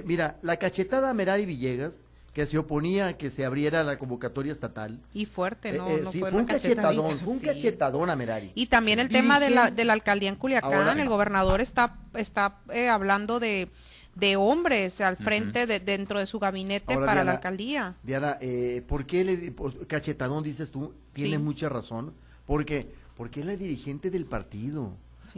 mira, 0.04 0.38
la 0.42 0.56
cachetada 0.56 1.10
a 1.10 1.14
Merari 1.14 1.46
Villegas 1.46 2.04
que 2.34 2.46
se 2.46 2.58
oponía 2.58 3.06
a 3.06 3.16
que 3.16 3.30
se 3.30 3.44
abriera 3.44 3.84
la 3.84 3.96
convocatoria 3.96 4.52
estatal. 4.52 5.00
Y 5.14 5.24
fuerte, 5.24 5.72
¿no? 5.72 5.88
Eh, 5.88 6.02
eh, 6.02 6.04
sí, 6.10 6.18
fue, 6.20 6.32
un 6.32 6.44
cachetadón, 6.44 7.18
fue 7.20 7.32
un 7.32 7.38
cachetadón 7.38 8.10
a 8.10 8.16
Merari. 8.16 8.50
Y 8.56 8.66
también 8.66 8.98
el 8.98 9.08
tema 9.08 9.38
de 9.38 9.50
la, 9.50 9.70
de 9.70 9.84
la 9.84 9.92
alcaldía 9.92 10.28
en 10.28 10.36
Culiacán, 10.36 10.98
el 10.98 11.08
gobernador 11.08 11.60
está, 11.60 11.96
está 12.14 12.58
eh, 12.72 12.88
hablando 12.88 13.38
de, 13.38 13.70
de 14.16 14.34
hombres 14.34 15.00
al 15.00 15.16
frente 15.16 15.66
de, 15.66 15.78
dentro 15.78 16.18
de 16.18 16.26
su 16.26 16.40
gabinete 16.40 16.96
para 16.96 17.22
la 17.22 17.32
alcaldía. 17.32 17.94
Diana, 18.02 18.36
eh, 18.40 18.82
¿por 18.86 19.06
qué 19.06 19.24
le, 19.24 19.54
cachetadón 19.86 20.42
dices 20.42 20.72
tú? 20.72 20.92
Tienes 21.12 21.38
mucha 21.38 21.68
razón. 21.68 22.14
¿Por 22.46 22.64
qué? 22.64 22.90
Porque 23.16 23.40
es 23.40 23.46
la 23.46 23.56
dirigente 23.56 24.10
del 24.10 24.26
partido. 24.26 24.92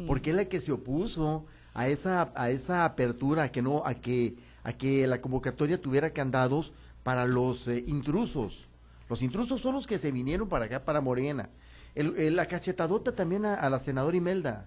Porque 0.07 0.31
es 0.31 0.37
la 0.37 0.47
que 0.47 0.61
se 0.61 0.73
opuso 0.73 1.47
a 1.73 1.88
esa, 1.88 2.33
a 2.35 2.50
esa 2.50 2.85
apertura, 2.85 3.53
que 3.53 3.62
no, 3.62 3.83
a 3.85 3.95
que, 3.95 4.35
a 4.65 4.73
que 4.73 5.07
la 5.07 5.21
convocatoria 5.21 5.81
tuviera 5.81 6.11
candados 6.11 6.73
para 7.07 7.25
los 7.25 7.69
eh, 7.69 7.85
intrusos. 7.87 8.69
Los 9.09 9.23
intrusos 9.23 9.61
son 9.61 9.77
los 9.77 9.87
que 9.87 9.97
se 9.97 10.11
vinieron 10.11 10.49
para 10.49 10.65
acá, 10.65 10.85
para 10.85 11.01
Morena. 11.01 11.51
El, 11.95 12.35
la 12.35 12.47
cachetadota 12.47 13.15
también 13.15 13.45
a, 13.45 13.71
la 13.71 13.79
senadora 13.79 14.17
Imelda, 14.17 14.67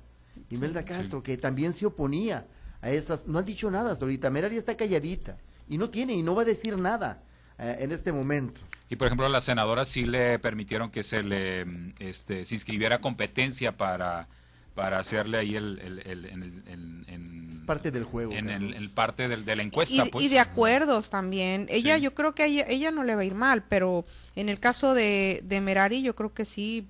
Imelda 0.50 0.86
Castro, 0.86 1.22
que 1.22 1.36
también 1.36 1.74
se 1.74 1.86
oponía 1.86 2.48
a 2.82 2.92
esas. 2.92 3.28
No 3.28 3.40
ha 3.40 3.42
dicho 3.42 3.70
nada 3.70 3.92
hasta 3.92 4.06
ahorita. 4.06 4.30
Merari 4.30 4.56
está 4.56 4.78
calladita 4.78 5.36
y 5.68 5.78
no 5.78 5.90
tiene 5.90 6.14
y 6.14 6.24
no 6.24 6.34
va 6.34 6.44
a 6.44 6.46
decir 6.46 6.78
nada 6.78 7.22
eh, 7.58 7.76
en 7.82 7.92
este 7.92 8.14
momento. 8.14 8.62
Y 8.90 8.96
por 8.96 9.08
ejemplo, 9.08 9.26
a 9.26 9.30
la 9.30 9.42
senadora 9.42 9.84
sí 9.84 10.06
le 10.06 10.40
permitieron 10.40 10.92
que 10.92 11.04
se 11.04 11.22
le 11.22 11.66
mm, 11.66 11.96
este, 12.00 12.46
se 12.46 12.56
inscribiera 12.56 13.02
competencia 13.02 13.76
para 13.76 14.30
para 14.80 14.98
hacerle 14.98 15.40
ahí 15.40 15.58
el, 15.58 15.78
parte 17.70 17.92
del 17.92 18.04
juego 18.04 18.34
en 18.34 18.50
el, 18.50 18.90
parte 18.90 19.28
del, 19.28 19.46
de 19.46 19.56
la 19.56 19.62
encuesta 19.62 20.08
y, 20.08 20.10
pues. 20.10 20.26
y 20.26 20.30
de 20.30 20.40
acuerdos 20.40 21.12
también. 21.12 21.68
Ella 21.70 22.00
yo 22.00 22.16
creo 22.16 22.34
que 22.34 22.46
ella, 22.46 22.66
ella, 22.68 22.90
no 22.90 23.04
le 23.04 23.14
va 23.14 23.22
a 23.22 23.26
ir 23.26 23.36
mal 23.36 23.64
pero 23.70 24.06
en 24.36 24.50
el 24.50 24.60
caso 24.60 24.96
de, 24.96 25.42
de 25.44 25.62
Merari 25.62 26.02
yo 26.02 26.16
creo 26.16 26.34
que 26.34 26.46
sí 26.46 26.88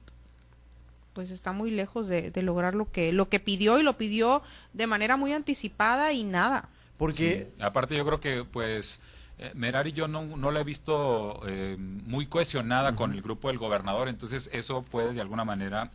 pues 1.11 1.31
está 1.31 1.51
muy 1.51 1.69
lejos 1.69 2.07
de, 2.07 2.31
lograr 2.41 2.75
lo 2.75 2.89
que 2.89 3.11
lo 3.11 3.27
que 3.27 3.41
pidió 3.41 3.77
y 3.77 3.83
lo 3.83 3.97
pidió 3.97 4.41
de 4.71 4.87
manera 4.87 5.17
muy 5.17 5.33
anticipada 5.33 6.13
y 6.13 6.23
nada. 6.23 6.69
Porque 6.97 7.49
aparte 7.59 7.97
yo 7.97 8.05
creo 8.05 8.21
que 8.21 8.45
pues 8.45 9.01
eh, 9.39 9.51
Merari 9.55 9.91
yo 9.91 10.07
no, 10.07 10.23
no 10.37 10.49
la 10.49 10.61
he 10.61 10.63
visto 10.63 11.41
eh, 11.45 11.75
muy 11.77 12.25
cohesionada 12.25 12.95
con 12.95 13.11
el 13.11 13.21
grupo 13.21 13.49
del 13.49 13.57
gobernador 13.57 14.07
entonces 14.07 14.49
eso 14.53 14.83
puede 14.83 15.11
de 15.11 15.19
alguna 15.19 15.43
manera 15.43 15.91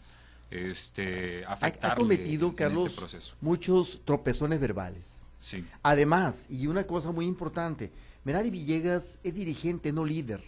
este, 0.55 1.45
afectarle 1.47 1.93
ha, 1.93 1.97
cometido, 1.97 2.49
este 2.49 2.63
Carlos, 2.63 3.37
muchos 3.41 4.01
tropezones 4.05 4.61
verbales. 4.61 5.11
Sí. 5.41 5.65
Además, 5.83 6.47
y 6.49 6.69
una 6.69 6.87
cosa 6.87 7.13
muy 7.13 7.27
importante, 7.27 7.91
Merari 8.25 8.51
Villegas 8.51 9.19
es 9.23 9.35
dirigente, 9.35 9.93
no 9.93 10.05
líder. 10.05 10.43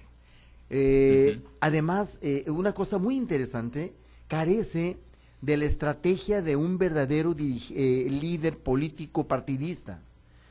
Eh, 0.71 1.41
además, 1.61 2.19
eh, 2.23 2.45
una 2.49 2.73
cosa 2.73 2.99
muy 2.99 3.17
interesante, 3.17 3.93
carece 4.29 4.97
de 5.43 5.57
la 5.57 5.67
estrategia 5.67 6.43
de 6.43 6.57
un 6.57 6.79
verdadero 6.79 7.35
eh, 7.39 8.07
líder 8.11 8.59
político 8.59 9.29
partidista. 9.29 10.01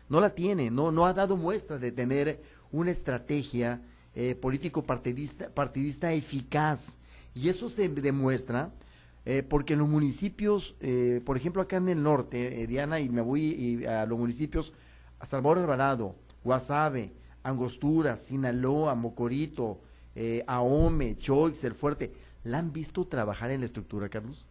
No 0.08 0.22
la 0.22 0.36
tiene, 0.36 0.70
no, 0.70 0.92
no 0.92 1.06
ha 1.06 1.14
dado 1.14 1.36
muestra 1.36 1.80
de 1.80 1.92
tener 1.92 2.42
una 2.72 2.92
estrategia 2.92 3.82
político 4.40 4.82
partidista, 4.82 5.50
partidista 5.50 6.14
eficaz. 6.14 7.00
Y 7.34 7.50
eso 7.50 7.68
se 7.68 7.90
demuestra 7.90 8.72
eh, 9.26 9.42
porque 9.42 9.74
en 9.74 9.80
los 9.80 9.90
municipios, 9.90 10.76
eh, 10.82 11.20
por 11.26 11.36
ejemplo 11.36 11.62
acá 11.62 11.78
en 11.78 11.90
el 11.90 12.04
norte, 12.04 12.62
eh, 12.62 12.68
Diana, 12.68 13.00
y 13.00 13.10
me 13.10 13.22
voy 13.22 13.84
a 13.86 14.06
los 14.06 14.20
municipios, 14.20 14.72
a 15.20 15.26
Salvador 15.26 15.60
Alvarado, 15.60 16.16
Guasave, 16.44 17.12
Angostura, 17.42 18.18
Sinaloa, 18.18 18.94
Mocorito, 18.96 19.82
Ahome, 20.48 21.18
Choix, 21.18 21.64
El 21.64 21.74
Fuerte, 21.74 22.14
¿la 22.44 22.60
han 22.60 22.72
visto 22.72 23.08
trabajar 23.08 23.52
en 23.52 23.62
la 23.62 23.66
estructura, 23.66 24.10
Carlos? 24.10 24.46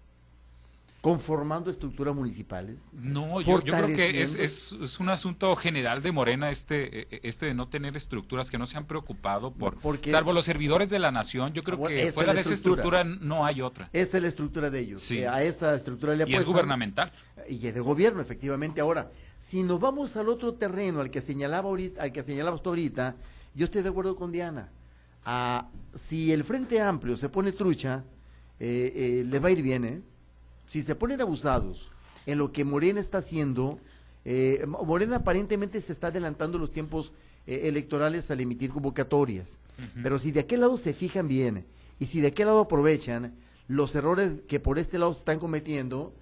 Conformando 1.05 1.71
estructuras 1.71 2.15
municipales. 2.15 2.89
No, 2.95 3.43
yo, 3.43 3.61
creo 3.61 3.87
que 3.89 4.23
es, 4.23 4.37
es, 4.37 4.99
un 4.99 5.11
asunto 5.11 5.55
general 5.55 6.01
de 6.01 6.13
Morena 6.13 6.51
este, 6.51 7.01
e, 7.01 7.09
e, 7.11 7.21
este 7.25 7.45
de 7.45 7.53
no 7.53 7.69
tener 7.69 7.95
estructuras 7.95 8.51
que 8.51 8.57
no 8.57 8.65
se 8.65 8.79
han 8.79 8.87
preocupado 8.87 9.53
por, 9.53 9.77
salvo 10.03 10.33
los 10.33 10.47
servidores 10.47 10.89
de 10.89 10.99
la 10.99 11.13
nación, 11.13 11.53
yo 11.53 11.63
creo 11.63 11.85
que 11.85 12.11
fuera 12.11 12.33
de 12.33 12.41
esa 12.41 12.55
estructura 12.55 13.05
no 13.05 13.45
hay 13.45 13.61
otra. 13.61 13.91
Esa 13.93 14.17
es 14.17 14.23
la 14.23 14.31
estructura 14.31 14.71
de 14.71 14.81
ellos. 14.81 15.03
Sí. 15.03 15.19
Eh, 15.19 15.29
a 15.29 15.43
esa 15.43 15.75
estructura 15.75 16.15
le 16.15 16.25
Y 16.27 16.37
es 16.37 16.47
gubernamental. 16.47 17.13
Y 17.51 17.67
es 17.67 17.75
de 17.75 17.81
gobierno, 17.81 18.23
efectivamente. 18.23 18.81
Ahora, 18.81 19.11
si 19.39 19.63
nos 19.63 19.79
vamos 19.79 20.17
al 20.17 20.31
otro 20.31 20.55
terreno, 20.55 21.03
al 21.03 21.11
que 21.11 21.21
señalaba 21.21 21.69
ahorita, 21.69 22.03
al 22.03 22.13
que 22.13 22.23
señalabas 22.23 22.63
tú 22.63 22.71
ahorita, 22.71 23.15
yo 23.55 23.67
estoy 23.67 23.83
de 23.83 23.91
acuerdo 23.91 24.17
con 24.17 24.33
Diana. 24.33 24.71
Ah, 25.27 25.69
si 25.95 26.33
el 26.33 26.45
Frente 26.45 26.81
Amplio 26.81 27.19
se 27.19 27.29
pone 27.29 27.53
trucha, 27.53 28.05
eh, 28.59 28.91
eh, 28.97 29.25
le 29.29 29.39
va 29.39 29.49
a 29.49 29.53
ir 29.53 29.61
bien, 29.61 29.85
¿eh? 29.85 30.03
Si 30.67 30.83
se 30.83 30.95
ponen 30.95 31.21
abusados 31.21 31.91
en 32.27 32.39
lo 32.39 32.53
que 32.53 32.65
Morena 32.65 33.01
está 33.01 33.19
haciendo, 33.19 33.79
eh, 34.25 34.65
Morena 34.67 35.17
aparentemente 35.17 35.81
se 35.81 35.93
está 35.93 36.09
adelantando 36.09 36.59
los 36.59 36.73
tiempos 36.73 37.13
eh, 37.47 37.63
electorales 37.65 38.31
al 38.31 38.41
emitir 38.41 38.71
convocatorias, 38.71 39.59
pero 40.03 40.19
si 40.19 40.33
de 40.33 40.41
aquel 40.41 40.61
lado 40.61 40.77
se 40.77 40.95
fijan 40.95 41.29
bien 41.29 41.67
y 41.99 42.07
si 42.07 42.21
de 42.21 42.29
aquel 42.29 42.47
lado 42.47 42.61
aprovechan 42.61 43.35
los 43.69 43.95
errores 43.95 44.41
que 44.49 44.61
por 44.61 44.79
este 44.79 44.99
lado 44.99 45.13
se 45.13 45.21
están 45.21 45.39
cometiendo, 45.39 46.15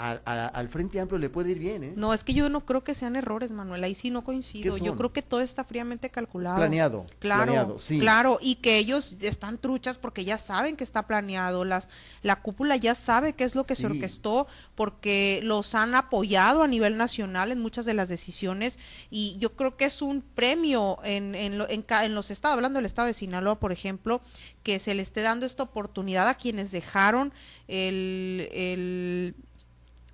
al 0.00 0.68
Frente 0.68 1.00
Amplio 1.00 1.18
le 1.18 1.28
puede 1.30 1.50
ir 1.50 1.58
bien, 1.58 1.84
¿eh? 1.84 1.92
No, 1.96 2.14
es 2.14 2.24
que 2.24 2.32
yo 2.32 2.48
no 2.48 2.64
creo 2.64 2.82
que 2.82 2.94
sean 2.94 3.16
errores, 3.16 3.52
Manuel, 3.52 3.84
ahí 3.84 3.94
sí 3.94 4.10
no 4.10 4.24
coincido. 4.24 4.76
Yo 4.76 4.96
creo 4.96 5.12
que 5.12 5.22
todo 5.22 5.40
está 5.40 5.64
fríamente 5.64 6.10
calculado. 6.10 6.56
Planeado. 6.56 7.06
Claro, 7.18 7.76
claro, 7.98 8.38
y 8.40 8.56
que 8.56 8.78
ellos 8.78 9.16
están 9.20 9.58
truchas 9.58 9.98
porque 9.98 10.24
ya 10.24 10.38
saben 10.38 10.76
que 10.76 10.84
está 10.84 11.06
planeado, 11.06 11.64
las 11.64 11.88
la 12.22 12.36
cúpula 12.36 12.76
ya 12.76 12.94
sabe 12.94 13.34
qué 13.34 13.44
es 13.44 13.54
lo 13.54 13.64
que 13.64 13.74
se 13.74 13.86
orquestó 13.86 14.46
porque 14.74 15.40
los 15.42 15.74
han 15.74 15.94
apoyado 15.94 16.62
a 16.62 16.68
nivel 16.68 16.96
nacional 16.96 17.52
en 17.52 17.60
muchas 17.60 17.84
de 17.84 17.94
las 17.94 18.08
decisiones 18.08 18.78
y 19.10 19.36
yo 19.38 19.54
creo 19.54 19.76
que 19.76 19.84
es 19.84 20.02
un 20.02 20.22
premio 20.22 20.98
en, 21.04 21.34
en, 21.34 21.60
en, 21.60 21.84
en 21.88 22.14
los 22.14 22.30
estados, 22.30 22.56
hablando 22.56 22.78
del 22.78 22.86
estado 22.86 23.06
de 23.06 23.14
Sinaloa, 23.14 23.58
por 23.58 23.72
ejemplo, 23.72 24.20
que 24.62 24.78
se 24.78 24.94
le 24.94 25.02
esté 25.02 25.22
dando 25.22 25.46
esta 25.46 25.62
oportunidad 25.62 26.28
a 26.28 26.34
quienes 26.34 26.70
dejaron 26.70 27.32
el, 27.68 28.48
el 28.52 29.34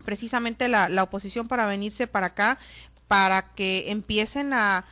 precisamente 0.06 0.68
la, 0.68 0.88
la 0.88 1.02
oposición 1.02 1.48
para 1.48 1.66
venirse 1.66 2.06
para 2.06 2.28
acá, 2.28 2.58
para 3.08 3.52
que 3.54 3.90
empiecen 3.90 4.54
a 4.54 4.86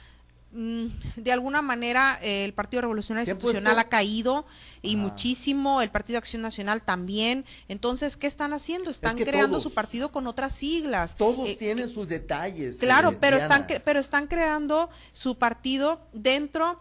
mm, 0.53 0.87
de 1.17 1.33
alguna 1.33 1.63
manera 1.63 2.19
el 2.23 2.53
Partido 2.53 2.83
Revolucionario 2.83 3.33
Institucional 3.33 3.79
ha 3.79 3.89
caído 3.89 4.45
y 4.83 4.97
muchísimo, 4.97 5.81
el 5.81 5.91
Partido 5.91 6.19
Acción 6.19 6.43
Nacional 6.43 6.83
también. 6.83 7.47
Entonces, 7.69 8.19
¿qué 8.19 8.27
están 8.27 8.53
haciendo? 8.53 8.91
Están 8.91 9.17
creando 9.17 9.61
su 9.61 9.73
partido 9.73 10.13
con 10.13 10.27
otras 10.27 10.55
siglas. 10.55 11.17
Todos 11.17 11.49
eh, 11.49 11.57
tienen 11.57 11.89
sus 11.89 12.07
detalles. 12.07 12.77
Claro, 12.79 13.13
eh, 13.13 13.19
pero 13.19 13.39
están 13.39 13.67
pero 13.85 13.99
están 13.99 14.27
creando 14.27 14.91
su 15.15 15.39
partido 15.39 16.07
dentro 16.13 16.81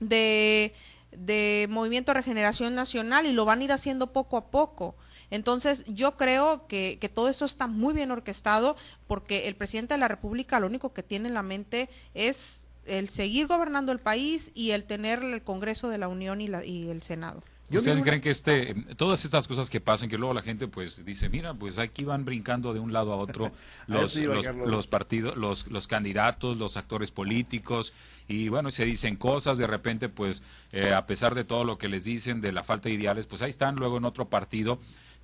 de 0.00 0.74
de 1.10 1.66
Movimiento 1.70 2.12
Regeneración 2.12 2.74
Nacional 2.74 3.26
y 3.26 3.32
lo 3.32 3.44
van 3.44 3.60
a 3.60 3.64
ir 3.64 3.72
haciendo 3.72 4.12
poco 4.12 4.36
a 4.36 4.50
poco. 4.50 4.94
Entonces, 5.30 5.84
yo 5.86 6.16
creo 6.16 6.66
que, 6.66 6.98
que 7.00 7.08
todo 7.08 7.28
eso 7.28 7.44
está 7.44 7.66
muy 7.66 7.94
bien 7.94 8.10
orquestado 8.10 8.76
porque 9.06 9.48
el 9.48 9.56
presidente 9.56 9.94
de 9.94 9.98
la 9.98 10.08
República 10.08 10.60
lo 10.60 10.66
único 10.66 10.92
que 10.92 11.02
tiene 11.02 11.28
en 11.28 11.34
la 11.34 11.42
mente 11.42 11.88
es 12.14 12.68
el 12.86 13.08
seguir 13.08 13.46
gobernando 13.46 13.92
el 13.92 13.98
país 13.98 14.50
y 14.54 14.70
el 14.70 14.84
tener 14.84 15.22
el 15.22 15.42
Congreso 15.42 15.88
de 15.88 15.98
la 15.98 16.08
Unión 16.08 16.40
y, 16.40 16.48
la, 16.48 16.64
y 16.64 16.88
el 16.88 17.02
Senado. 17.02 17.42
¿Ustedes 17.70 18.02
creen 18.02 18.22
que 18.22 18.30
este, 18.30 18.74
todas 18.96 19.26
estas 19.26 19.46
cosas 19.46 19.68
que 19.68 19.78
pasan, 19.78 20.08
que 20.08 20.16
luego 20.16 20.32
la 20.32 20.40
gente 20.40 20.68
pues 20.68 21.04
dice, 21.04 21.28
mira, 21.28 21.52
pues 21.52 21.78
aquí 21.78 22.02
van 22.02 22.24
brincando 22.24 22.72
de 22.72 22.80
un 22.80 22.94
lado 22.94 23.12
a 23.12 23.16
otro 23.16 23.52
los, 23.86 24.16
los, 24.16 24.86
partidos, 24.86 25.36
los, 25.36 25.66
los 25.66 25.86
candidatos, 25.86 26.56
los 26.56 26.78
actores 26.78 27.10
políticos, 27.10 27.92
y 28.26 28.48
bueno, 28.48 28.70
se 28.70 28.86
dicen 28.86 29.16
cosas, 29.16 29.58
de 29.58 29.66
repente 29.66 30.08
pues 30.08 30.42
eh, 30.72 30.94
a 30.94 31.06
pesar 31.06 31.34
de 31.34 31.44
todo 31.44 31.64
lo 31.64 31.76
que 31.76 31.88
les 31.88 32.04
dicen, 32.04 32.40
de 32.40 32.52
la 32.52 32.64
falta 32.64 32.88
de 32.88 32.94
ideales, 32.94 33.26
pues 33.26 33.42
ahí 33.42 33.50
están 33.50 33.76
luego 33.76 33.98
en 33.98 34.06
otro 34.06 34.30
partido 34.30 34.78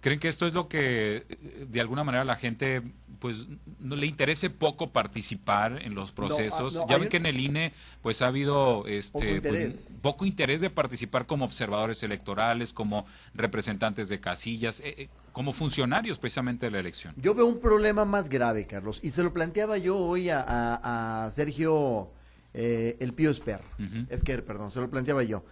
¿Creen 0.05 0.21
que 0.21 0.29
esto 0.29 0.47
es 0.47 0.53
lo 0.53 0.69
que 0.69 1.25
eh, 1.31 1.67
de 1.67 1.81
alguna 1.81 2.05
manera 2.05 2.25
la 2.25 2.37
gente 2.37 2.83
pues 3.21 3.47
no 3.81 3.97
le 3.97 4.05
interese 4.05 4.51
poco 4.51 4.91
participar 4.91 5.81
en 5.83 5.95
los 5.95 6.13
procesos? 6.13 6.75
No, 6.75 6.81
ah, 6.81 6.85
no, 6.85 6.91
ya 6.91 6.99
ven 6.99 7.09
que 7.09 7.17
en 7.17 7.25
el 7.25 7.41
INE 7.41 7.73
pues 8.03 8.21
ha 8.21 8.27
habido 8.27 8.87
este 8.87 9.13
Poco 9.13 9.49
pues, 9.49 9.63
interés. 9.63 9.89
poco 10.03 10.27
interés 10.27 10.61
de 10.61 10.69
participar 10.69 11.25
como 11.25 11.47
observadores 11.47 12.03
electorales, 12.03 12.75
como 12.75 13.07
representantes 13.33 14.11
de 14.11 14.21
casillas, 14.21 14.81
eh, 14.81 14.95
eh, 14.99 15.09
como 15.33 15.55
funcionarios 15.55 16.19
precisamente 16.19 16.67
de 16.67 16.73
la 16.73 16.81
elección. 16.81 17.15
Yo 17.17 17.35
veo 17.35 17.47
un 17.47 17.59
problema 17.59 18.05
más 18.05 18.29
grave, 18.29 18.67
Carlos, 18.67 19.01
y 19.03 19.09
se 19.09 19.23
lo 19.23 19.33
planteaba 19.33 19.79
yo 19.79 19.97
hoy 19.97 20.29
a, 20.29 20.45
a- 20.47 21.25
a 21.25 21.31
Sergio 21.31 22.11
eh, 22.53 22.99
El 23.01 23.15
Pío 23.15 23.31
Esper, 23.31 23.63
Ujú. 23.79 24.05
Esquer, 24.11 24.45
perdón, 24.45 24.71
se 24.71 24.81
lo 24.83 24.91
planteaba 24.91 25.23
yo. 25.23 25.47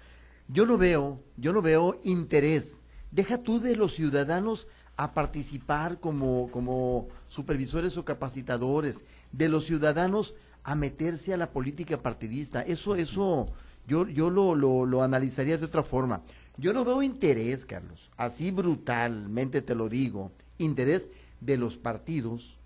Yo 0.49 0.67
no 0.67 0.77
veo, 0.77 1.25
yo 1.39 1.55
no 1.55 1.63
veo 1.63 1.99
interés. 2.05 2.82
Deja 3.13 3.39
tú 3.39 3.61
de 3.61 3.77
los 3.77 3.95
ciudadanos 3.95 4.67
a 4.97 5.13
participar 5.13 6.01
como, 6.01 6.51
como 6.51 7.09
supervisores 7.29 7.97
o 7.97 8.05
capacitadores, 8.05 9.05
de 9.31 9.49
los 9.49 9.65
ciudadanos 9.65 10.35
a 10.65 10.75
meterse 10.75 11.33
a 11.33 11.37
la 11.37 11.51
política 11.51 12.03
partidista. 12.03 12.63
Eso, 12.63 12.97
eso, 12.97 13.47
yo, 13.87 14.09
yo 14.09 14.31
lo, 14.31 14.55
lo, 14.55 14.87
lo 14.87 15.03
analizaría 15.03 15.59
de 15.59 15.67
otra 15.67 15.83
forma. 15.83 16.23
Yo 16.57 16.73
no 16.73 16.85
veo 16.85 17.03
interés, 17.03 17.65
Carlos, 17.65 18.11
así 18.17 18.51
brutalmente 18.51 19.63
te 19.63 19.75
lo 19.75 19.89
digo, 19.89 20.33
interés 20.59 21.09
de 21.41 21.57
los 21.57 21.77
partidos 21.77 22.59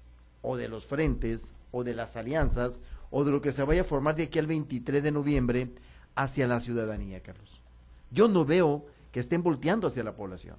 o 0.43 0.57
de 0.57 0.69
los 0.69 0.87
frentes 0.87 1.55
o 1.71 1.85
de 1.85 1.95
las 1.95 2.17
alianzas 2.17 2.81
o 3.11 3.25
de 3.25 3.31
lo 3.33 3.41
que 3.41 3.53
se 3.53 3.62
vaya 3.62 3.83
a 3.83 3.85
formar 3.85 4.17
de 4.17 4.25
aquí 4.25 4.38
al 4.38 4.47
23 4.47 5.03
de 5.03 5.12
noviembre 5.12 5.71
hacia 6.15 6.47
la 6.47 6.61
ciudadanía, 6.61 7.23
Carlos. 7.23 7.61
Yo 8.11 8.29
no 8.29 8.45
veo 8.45 8.87
que 9.17 9.21
estén 9.21 9.43
volteando 9.43 9.87
hacia 9.87 10.05
la 10.05 10.13
población. 10.13 10.57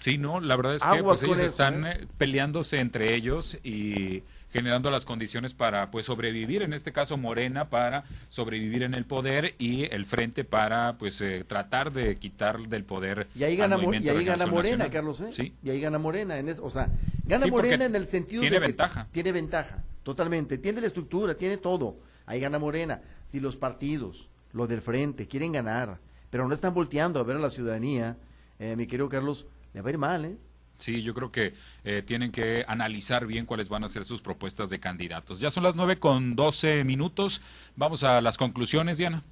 Sí, 0.00 0.18
no, 0.18 0.40
la 0.40 0.56
verdad 0.56 0.74
es 0.74 0.82
que 0.82 1.00
pues, 1.00 1.22
ellos 1.22 1.36
eso, 1.36 1.46
están 1.46 1.86
¿eh? 1.86 1.92
eh, 1.92 2.06
peleándose 2.18 2.80
entre 2.80 3.14
ellos 3.14 3.56
y 3.62 4.24
generando 4.50 4.90
las 4.90 5.04
condiciones 5.04 5.54
para 5.54 5.88
pues 5.92 6.06
sobrevivir, 6.06 6.62
en 6.62 6.72
este 6.72 6.90
caso 6.90 7.16
Morena 7.16 7.70
para 7.70 8.02
sobrevivir 8.30 8.82
en 8.82 8.94
el 8.94 9.04
poder 9.04 9.54
y 9.60 9.84
el 9.94 10.06
Frente 10.06 10.42
para 10.42 10.98
pues 10.98 11.20
eh, 11.20 11.44
tratar 11.46 11.92
de 11.92 12.16
quitar 12.16 12.58
del 12.66 12.82
poder 12.82 13.28
Y 13.36 13.44
ahí 13.44 13.54
gana, 13.54 13.76
y 13.76 14.08
ahí 14.08 14.26
Morena, 14.26 14.46
Nacional. 14.46 14.90
Carlos. 14.90 15.20
¿eh? 15.20 15.28
Sí. 15.30 15.54
Y 15.62 15.70
ahí 15.70 15.80
gana 15.80 15.98
Morena. 15.98 16.36
En 16.36 16.48
eso, 16.48 16.64
o 16.64 16.70
sea, 16.70 16.90
gana 17.26 17.44
Sí, 17.44 17.50
Morena 17.52 17.84
en 17.84 17.94
el 17.94 18.06
sentido 18.06 18.40
tiene 18.40 18.56
de 18.56 18.60
que 18.60 18.66
ventaja. 18.66 19.06
tiene 19.12 19.30
ventaja, 19.30 19.84
totalmente. 20.02 20.58
Tiene 20.58 20.80
la 20.80 20.88
estructura, 20.88 21.36
tiene 21.36 21.58
todo. 21.58 21.96
Ahí 22.26 22.40
gana 22.40 22.58
Morena. 22.58 23.02
Si 23.24 23.38
los 23.38 23.54
partidos, 23.54 24.28
los 24.52 24.68
del 24.68 24.82
frente, 24.82 25.28
quieren 25.28 25.52
ganar, 25.52 26.00
pero 26.30 26.46
no 26.48 26.54
están 26.54 26.74
volteando 26.74 27.20
a 27.20 27.22
ver 27.22 27.36
a 27.36 27.40
la 27.40 27.50
ciudadanía, 27.50 28.16
eh, 28.58 28.76
mi 28.76 28.86
querido 28.86 29.08
Carlos, 29.08 29.46
le 29.74 29.82
va 29.82 29.88
a 29.88 29.92
ir 29.92 29.98
mal, 29.98 30.24
¿eh? 30.24 30.36
Sí, 30.78 31.02
yo 31.02 31.12
creo 31.12 31.32
que 31.32 31.54
eh, 31.84 32.02
tienen 32.06 32.30
que 32.30 32.64
analizar 32.68 33.26
bien 33.26 33.46
cuáles 33.46 33.68
van 33.68 33.82
a 33.82 33.88
ser 33.88 34.04
sus 34.04 34.22
propuestas 34.22 34.70
de 34.70 34.78
candidatos. 34.78 35.40
Ya 35.40 35.50
son 35.50 35.64
las 35.64 35.74
nueve 35.74 35.98
con 35.98 36.36
12 36.36 36.84
minutos. 36.84 37.42
Vamos 37.74 38.04
a 38.04 38.20
las 38.20 38.38
conclusiones, 38.38 38.98
Diana. 38.98 39.22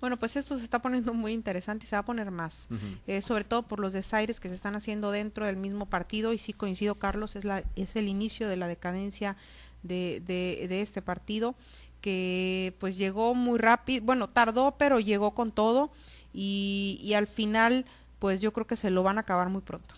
Bueno, 0.00 0.16
pues 0.18 0.34
esto 0.34 0.58
se 0.58 0.64
está 0.64 0.82
poniendo 0.82 1.14
muy 1.14 1.32
interesante 1.32 1.84
y 1.84 1.88
se 1.88 1.94
va 1.94 2.00
a 2.00 2.04
poner 2.04 2.32
más, 2.32 2.66
eh, 3.06 3.22
sobre 3.22 3.44
todo 3.44 3.62
por 3.62 3.78
los 3.78 3.92
desaires 3.92 4.40
que 4.40 4.48
se 4.48 4.56
están 4.56 4.74
haciendo 4.74 5.12
dentro 5.12 5.46
del 5.46 5.56
mismo 5.56 5.86
partido 5.86 6.32
y 6.32 6.38
sí 6.38 6.52
coincido, 6.52 6.96
Carlos, 6.96 7.36
es, 7.36 7.44
la, 7.44 7.62
es 7.76 7.94
el 7.94 8.08
inicio 8.08 8.48
de 8.48 8.56
la 8.56 8.66
decadencia 8.66 9.36
de, 9.84 10.20
de, 10.26 10.66
de 10.66 10.82
este 10.82 11.02
partido 11.02 11.54
que 12.02 12.76
pues 12.80 12.98
llegó 12.98 13.34
muy 13.34 13.58
rápido, 13.58 14.04
bueno, 14.06 14.28
tardó, 14.30 14.76
pero 14.78 15.00
llegó 15.00 15.34
con 15.34 15.52
todo 15.52 15.92
y, 16.34 17.00
y 17.02 17.14
al 17.14 17.28
final 17.28 17.86
pues 18.20 18.40
yo 18.42 18.52
creo 18.52 18.66
que 18.68 18.76
se 18.76 18.90
lo 18.90 19.02
van 19.04 19.18
a 19.18 19.22
acabar 19.22 19.48
muy 19.50 19.62
pronto. 19.62 19.94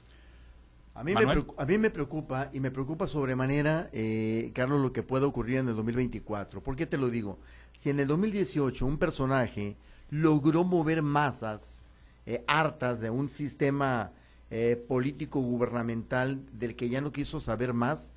A 0.94 1.02
mí, 1.02 1.16
me 1.16 1.26
Manuel. 1.26 1.38
preocu- 1.46 1.54
a 1.58 1.66
mí 1.66 1.76
me 1.78 1.90
preocupa 1.90 2.50
y 2.52 2.60
me 2.60 2.70
preocupa 2.70 3.08
sobremanera, 3.08 3.90
eh, 3.92 4.52
Carlos, 4.54 4.80
lo 4.80 4.92
que 4.92 5.02
pueda 5.02 5.26
ocurrir 5.26 5.58
en 5.58 5.68
el 5.68 5.74
2024. 5.74 6.62
¿Por 6.62 6.76
qué 6.76 6.86
te 6.86 6.98
lo 6.98 7.10
digo? 7.10 7.38
Si 7.76 7.90
en 7.90 7.98
el 7.98 8.06
2018 8.06 8.86
un 8.86 8.98
personaje 8.98 9.76
logró 10.10 10.62
mover 10.64 11.02
masas 11.02 11.82
eh, 12.26 12.44
hartas 12.46 13.00
de 13.00 13.10
un 13.10 13.28
sistema 13.28 14.12
eh, 14.50 14.76
político 14.88 15.40
gubernamental 15.40 16.40
del 16.52 16.76
que 16.76 16.88
ya 16.88 17.00
no 17.00 17.10
quiso 17.10 17.40
saber 17.40 17.72
más, 17.74 18.12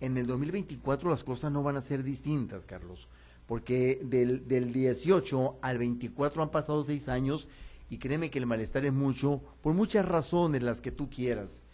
en 0.00 0.18
el 0.18 0.26
2024 0.26 1.08
las 1.10 1.24
cosas 1.24 1.50
no 1.50 1.62
van 1.62 1.76
a 1.76 1.80
ser 1.80 2.02
distintas, 2.02 2.66
Carlos. 2.66 3.08
Porque 3.48 4.00
del, 4.04 4.46
del 4.46 4.72
18 4.72 5.58
al 5.62 5.78
24 5.78 6.42
han 6.44 6.50
pasado 6.50 6.84
seis 6.84 7.08
años 7.08 7.48
y 7.90 7.98
créeme 7.98 8.30
que 8.30 8.38
el 8.38 8.46
malestar 8.46 8.84
es 8.84 8.92
mucho, 8.92 9.42
por 9.62 9.74
muchas 9.74 10.04
razones 10.04 10.62
las 10.62 10.80
que 10.80 10.92
tú 10.92 11.10
quieras. 11.10 11.64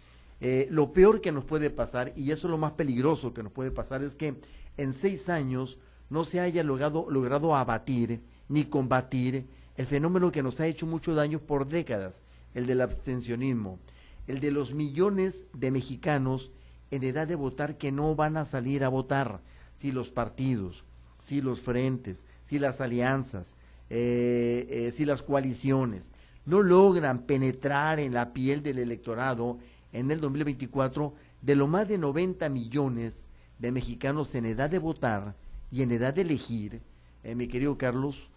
Eh, 0.40 0.68
lo 0.70 0.92
peor 0.92 1.20
que 1.20 1.32
nos 1.32 1.44
puede 1.44 1.70
pasar, 1.70 2.12
y 2.16 2.30
eso 2.30 2.46
es 2.46 2.50
lo 2.50 2.58
más 2.58 2.72
peligroso 2.72 3.34
que 3.34 3.42
nos 3.42 3.52
puede 3.52 3.70
pasar, 3.70 4.02
es 4.02 4.14
que 4.14 4.40
en 4.76 4.92
seis 4.92 5.28
años 5.28 5.78
no 6.10 6.24
se 6.24 6.40
haya 6.40 6.62
logrado, 6.62 7.06
logrado 7.10 7.54
abatir 7.54 8.22
ni 8.48 8.64
combatir 8.64 9.48
el 9.76 9.86
fenómeno 9.86 10.30
que 10.30 10.42
nos 10.42 10.60
ha 10.60 10.66
hecho 10.66 10.86
mucho 10.86 11.14
daño 11.14 11.40
por 11.40 11.66
décadas, 11.66 12.22
el 12.54 12.66
del 12.66 12.80
abstencionismo, 12.80 13.80
el 14.26 14.40
de 14.40 14.52
los 14.52 14.72
millones 14.72 15.46
de 15.52 15.70
mexicanos 15.70 16.52
en 16.90 17.02
edad 17.02 17.26
de 17.26 17.34
votar 17.34 17.76
que 17.76 17.90
no 17.90 18.14
van 18.14 18.36
a 18.36 18.44
salir 18.44 18.84
a 18.84 18.88
votar 18.88 19.42
si 19.76 19.90
los 19.90 20.10
partidos, 20.10 20.84
si 21.24 21.40
los 21.40 21.62
frentes, 21.62 22.26
si 22.42 22.58
las 22.58 22.82
alianzas, 22.82 23.54
eh, 23.88 24.66
eh, 24.68 24.92
si 24.92 25.06
las 25.06 25.22
coaliciones. 25.22 26.10
No 26.44 26.60
logran 26.60 27.22
penetrar 27.22 27.98
en 27.98 28.12
la 28.12 28.34
piel 28.34 28.62
del 28.62 28.78
electorado 28.78 29.56
en 29.94 30.10
el 30.10 30.20
2024 30.20 31.14
de 31.40 31.56
lo 31.56 31.66
más 31.66 31.88
de 31.88 31.96
90 31.96 32.50
millones 32.50 33.26
de 33.58 33.72
mexicanos 33.72 34.34
en 34.34 34.44
edad 34.44 34.68
de 34.68 34.78
votar 34.78 35.34
y 35.70 35.80
en 35.80 35.92
edad 35.92 36.12
de 36.12 36.20
elegir, 36.20 36.82
eh, 37.22 37.34
mi 37.34 37.46
querido 37.48 37.78
Carlos, 37.78 38.28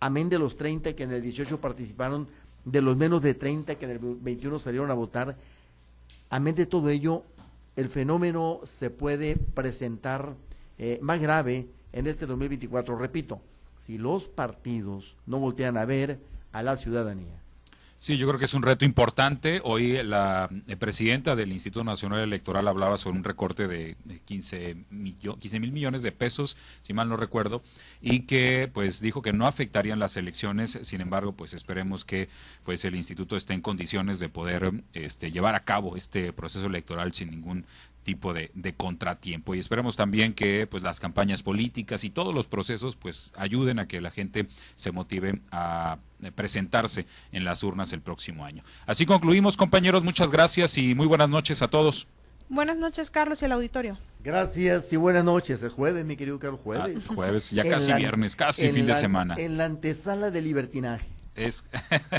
amén 0.00 0.30
de 0.30 0.38
los 0.38 0.56
30 0.56 0.94
que 0.94 1.02
en 1.02 1.12
el 1.12 1.20
18 1.20 1.60
participaron, 1.60 2.28
de 2.64 2.80
los 2.80 2.96
menos 2.96 3.20
de 3.20 3.34
30 3.34 3.74
que 3.74 3.84
en 3.84 3.90
el 3.90 3.98
21 3.98 4.58
salieron 4.58 4.90
a 4.90 4.94
votar, 4.94 5.36
amén 6.30 6.54
de 6.54 6.64
todo 6.64 6.88
ello, 6.88 7.24
el 7.76 7.90
fenómeno 7.90 8.60
se 8.64 8.88
puede 8.88 9.36
presentar 9.36 10.34
eh, 10.78 10.98
más 11.02 11.20
grave 11.20 11.66
en 11.92 12.06
este 12.06 12.26
2024. 12.26 12.96
Repito, 12.98 13.40
si 13.78 13.98
los 13.98 14.28
partidos 14.28 15.16
no 15.26 15.38
voltean 15.38 15.76
a 15.76 15.84
ver 15.84 16.18
a 16.52 16.62
la 16.62 16.76
ciudadanía. 16.76 17.40
Sí, 17.98 18.16
yo 18.18 18.26
creo 18.26 18.36
que 18.40 18.46
es 18.46 18.54
un 18.54 18.64
reto 18.64 18.84
importante. 18.84 19.60
Hoy 19.62 20.02
la 20.02 20.48
eh, 20.66 20.74
presidenta 20.76 21.36
del 21.36 21.52
Instituto 21.52 21.84
Nacional 21.84 22.18
Electoral 22.18 22.66
hablaba 22.66 22.96
sobre 22.96 23.16
un 23.18 23.22
recorte 23.22 23.68
de 23.68 23.96
de 24.04 24.18
15 24.18 24.74
millo- 24.90 25.38
15 25.38 25.60
mil 25.60 25.70
millones 25.70 26.02
de 26.02 26.10
pesos, 26.10 26.56
si 26.82 26.94
mal 26.94 27.08
no 27.08 27.16
recuerdo, 27.16 27.62
y 28.00 28.20
que 28.22 28.68
pues 28.74 29.00
dijo 29.00 29.22
que 29.22 29.32
no 29.32 29.46
afectarían 29.46 30.00
las 30.00 30.16
elecciones. 30.16 30.80
Sin 30.82 31.00
embargo, 31.00 31.30
pues 31.34 31.54
esperemos 31.54 32.04
que 32.04 32.28
pues 32.64 32.84
el 32.84 32.96
instituto 32.96 33.36
esté 33.36 33.54
en 33.54 33.60
condiciones 33.60 34.18
de 34.18 34.28
poder 34.28 34.72
este, 34.94 35.30
llevar 35.30 35.54
a 35.54 35.60
cabo 35.60 35.96
este 35.96 36.32
proceso 36.32 36.66
electoral 36.66 37.12
sin 37.12 37.30
ningún 37.30 37.64
tipo 38.04 38.32
de, 38.34 38.50
de 38.54 38.74
contratiempo 38.74 39.54
y 39.54 39.58
esperemos 39.58 39.96
también 39.96 40.34
que 40.34 40.66
pues 40.66 40.82
las 40.82 40.98
campañas 41.00 41.42
políticas 41.42 42.04
y 42.04 42.10
todos 42.10 42.34
los 42.34 42.46
procesos 42.46 42.96
pues 42.96 43.32
ayuden 43.36 43.78
a 43.78 43.86
que 43.86 44.00
la 44.00 44.10
gente 44.10 44.46
se 44.76 44.90
motive 44.92 45.40
a 45.50 45.98
eh, 46.22 46.32
presentarse 46.32 47.06
en 47.32 47.44
las 47.44 47.62
urnas 47.62 47.92
el 47.92 48.00
próximo 48.00 48.44
año. 48.44 48.62
Así 48.86 49.06
concluimos 49.06 49.56
compañeros, 49.56 50.02
muchas 50.04 50.30
gracias 50.30 50.76
y 50.78 50.94
muy 50.94 51.06
buenas 51.06 51.28
noches 51.28 51.62
a 51.62 51.68
todos. 51.68 52.08
Buenas 52.48 52.76
noches, 52.76 53.08
Carlos 53.10 53.40
y 53.40 53.46
el 53.46 53.52
auditorio. 53.52 53.96
Gracias 54.22 54.92
y 54.92 54.96
buenas 54.96 55.24
noches. 55.24 55.62
El 55.62 55.70
jueves, 55.70 56.04
mi 56.04 56.16
querido 56.16 56.38
Carlos, 56.38 56.60
Ah, 56.60 56.64
jueves. 56.64 57.06
jueves, 57.06 57.50
ya 57.50 57.64
casi 57.66 57.90
la- 57.90 57.96
viernes, 57.96 58.36
casi 58.36 58.68
fin 58.70 58.86
de 58.86 58.94
semana. 58.94 59.36
En 59.38 59.56
la 59.56 59.64
antesala 59.64 60.30
del 60.30 60.44
libertinaje. 60.44 61.06
Es 61.34 61.64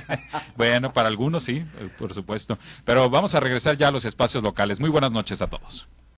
bueno, 0.58 0.94
para 0.94 1.08
algunos 1.08 1.44
sí, 1.44 1.58
eh, 1.58 1.90
por 1.98 2.14
supuesto. 2.14 2.58
Pero 2.86 3.10
vamos 3.10 3.36
a 3.36 3.40
regresar 3.40 3.78
ya 3.78 3.90
a 3.90 3.92
los 3.92 4.06
espacios 4.06 4.44
locales. 4.44 4.80
Muy 4.80 4.90
buenas 4.90 5.12
noches 5.12 5.42
a 5.42 5.48
todos. 5.48 5.88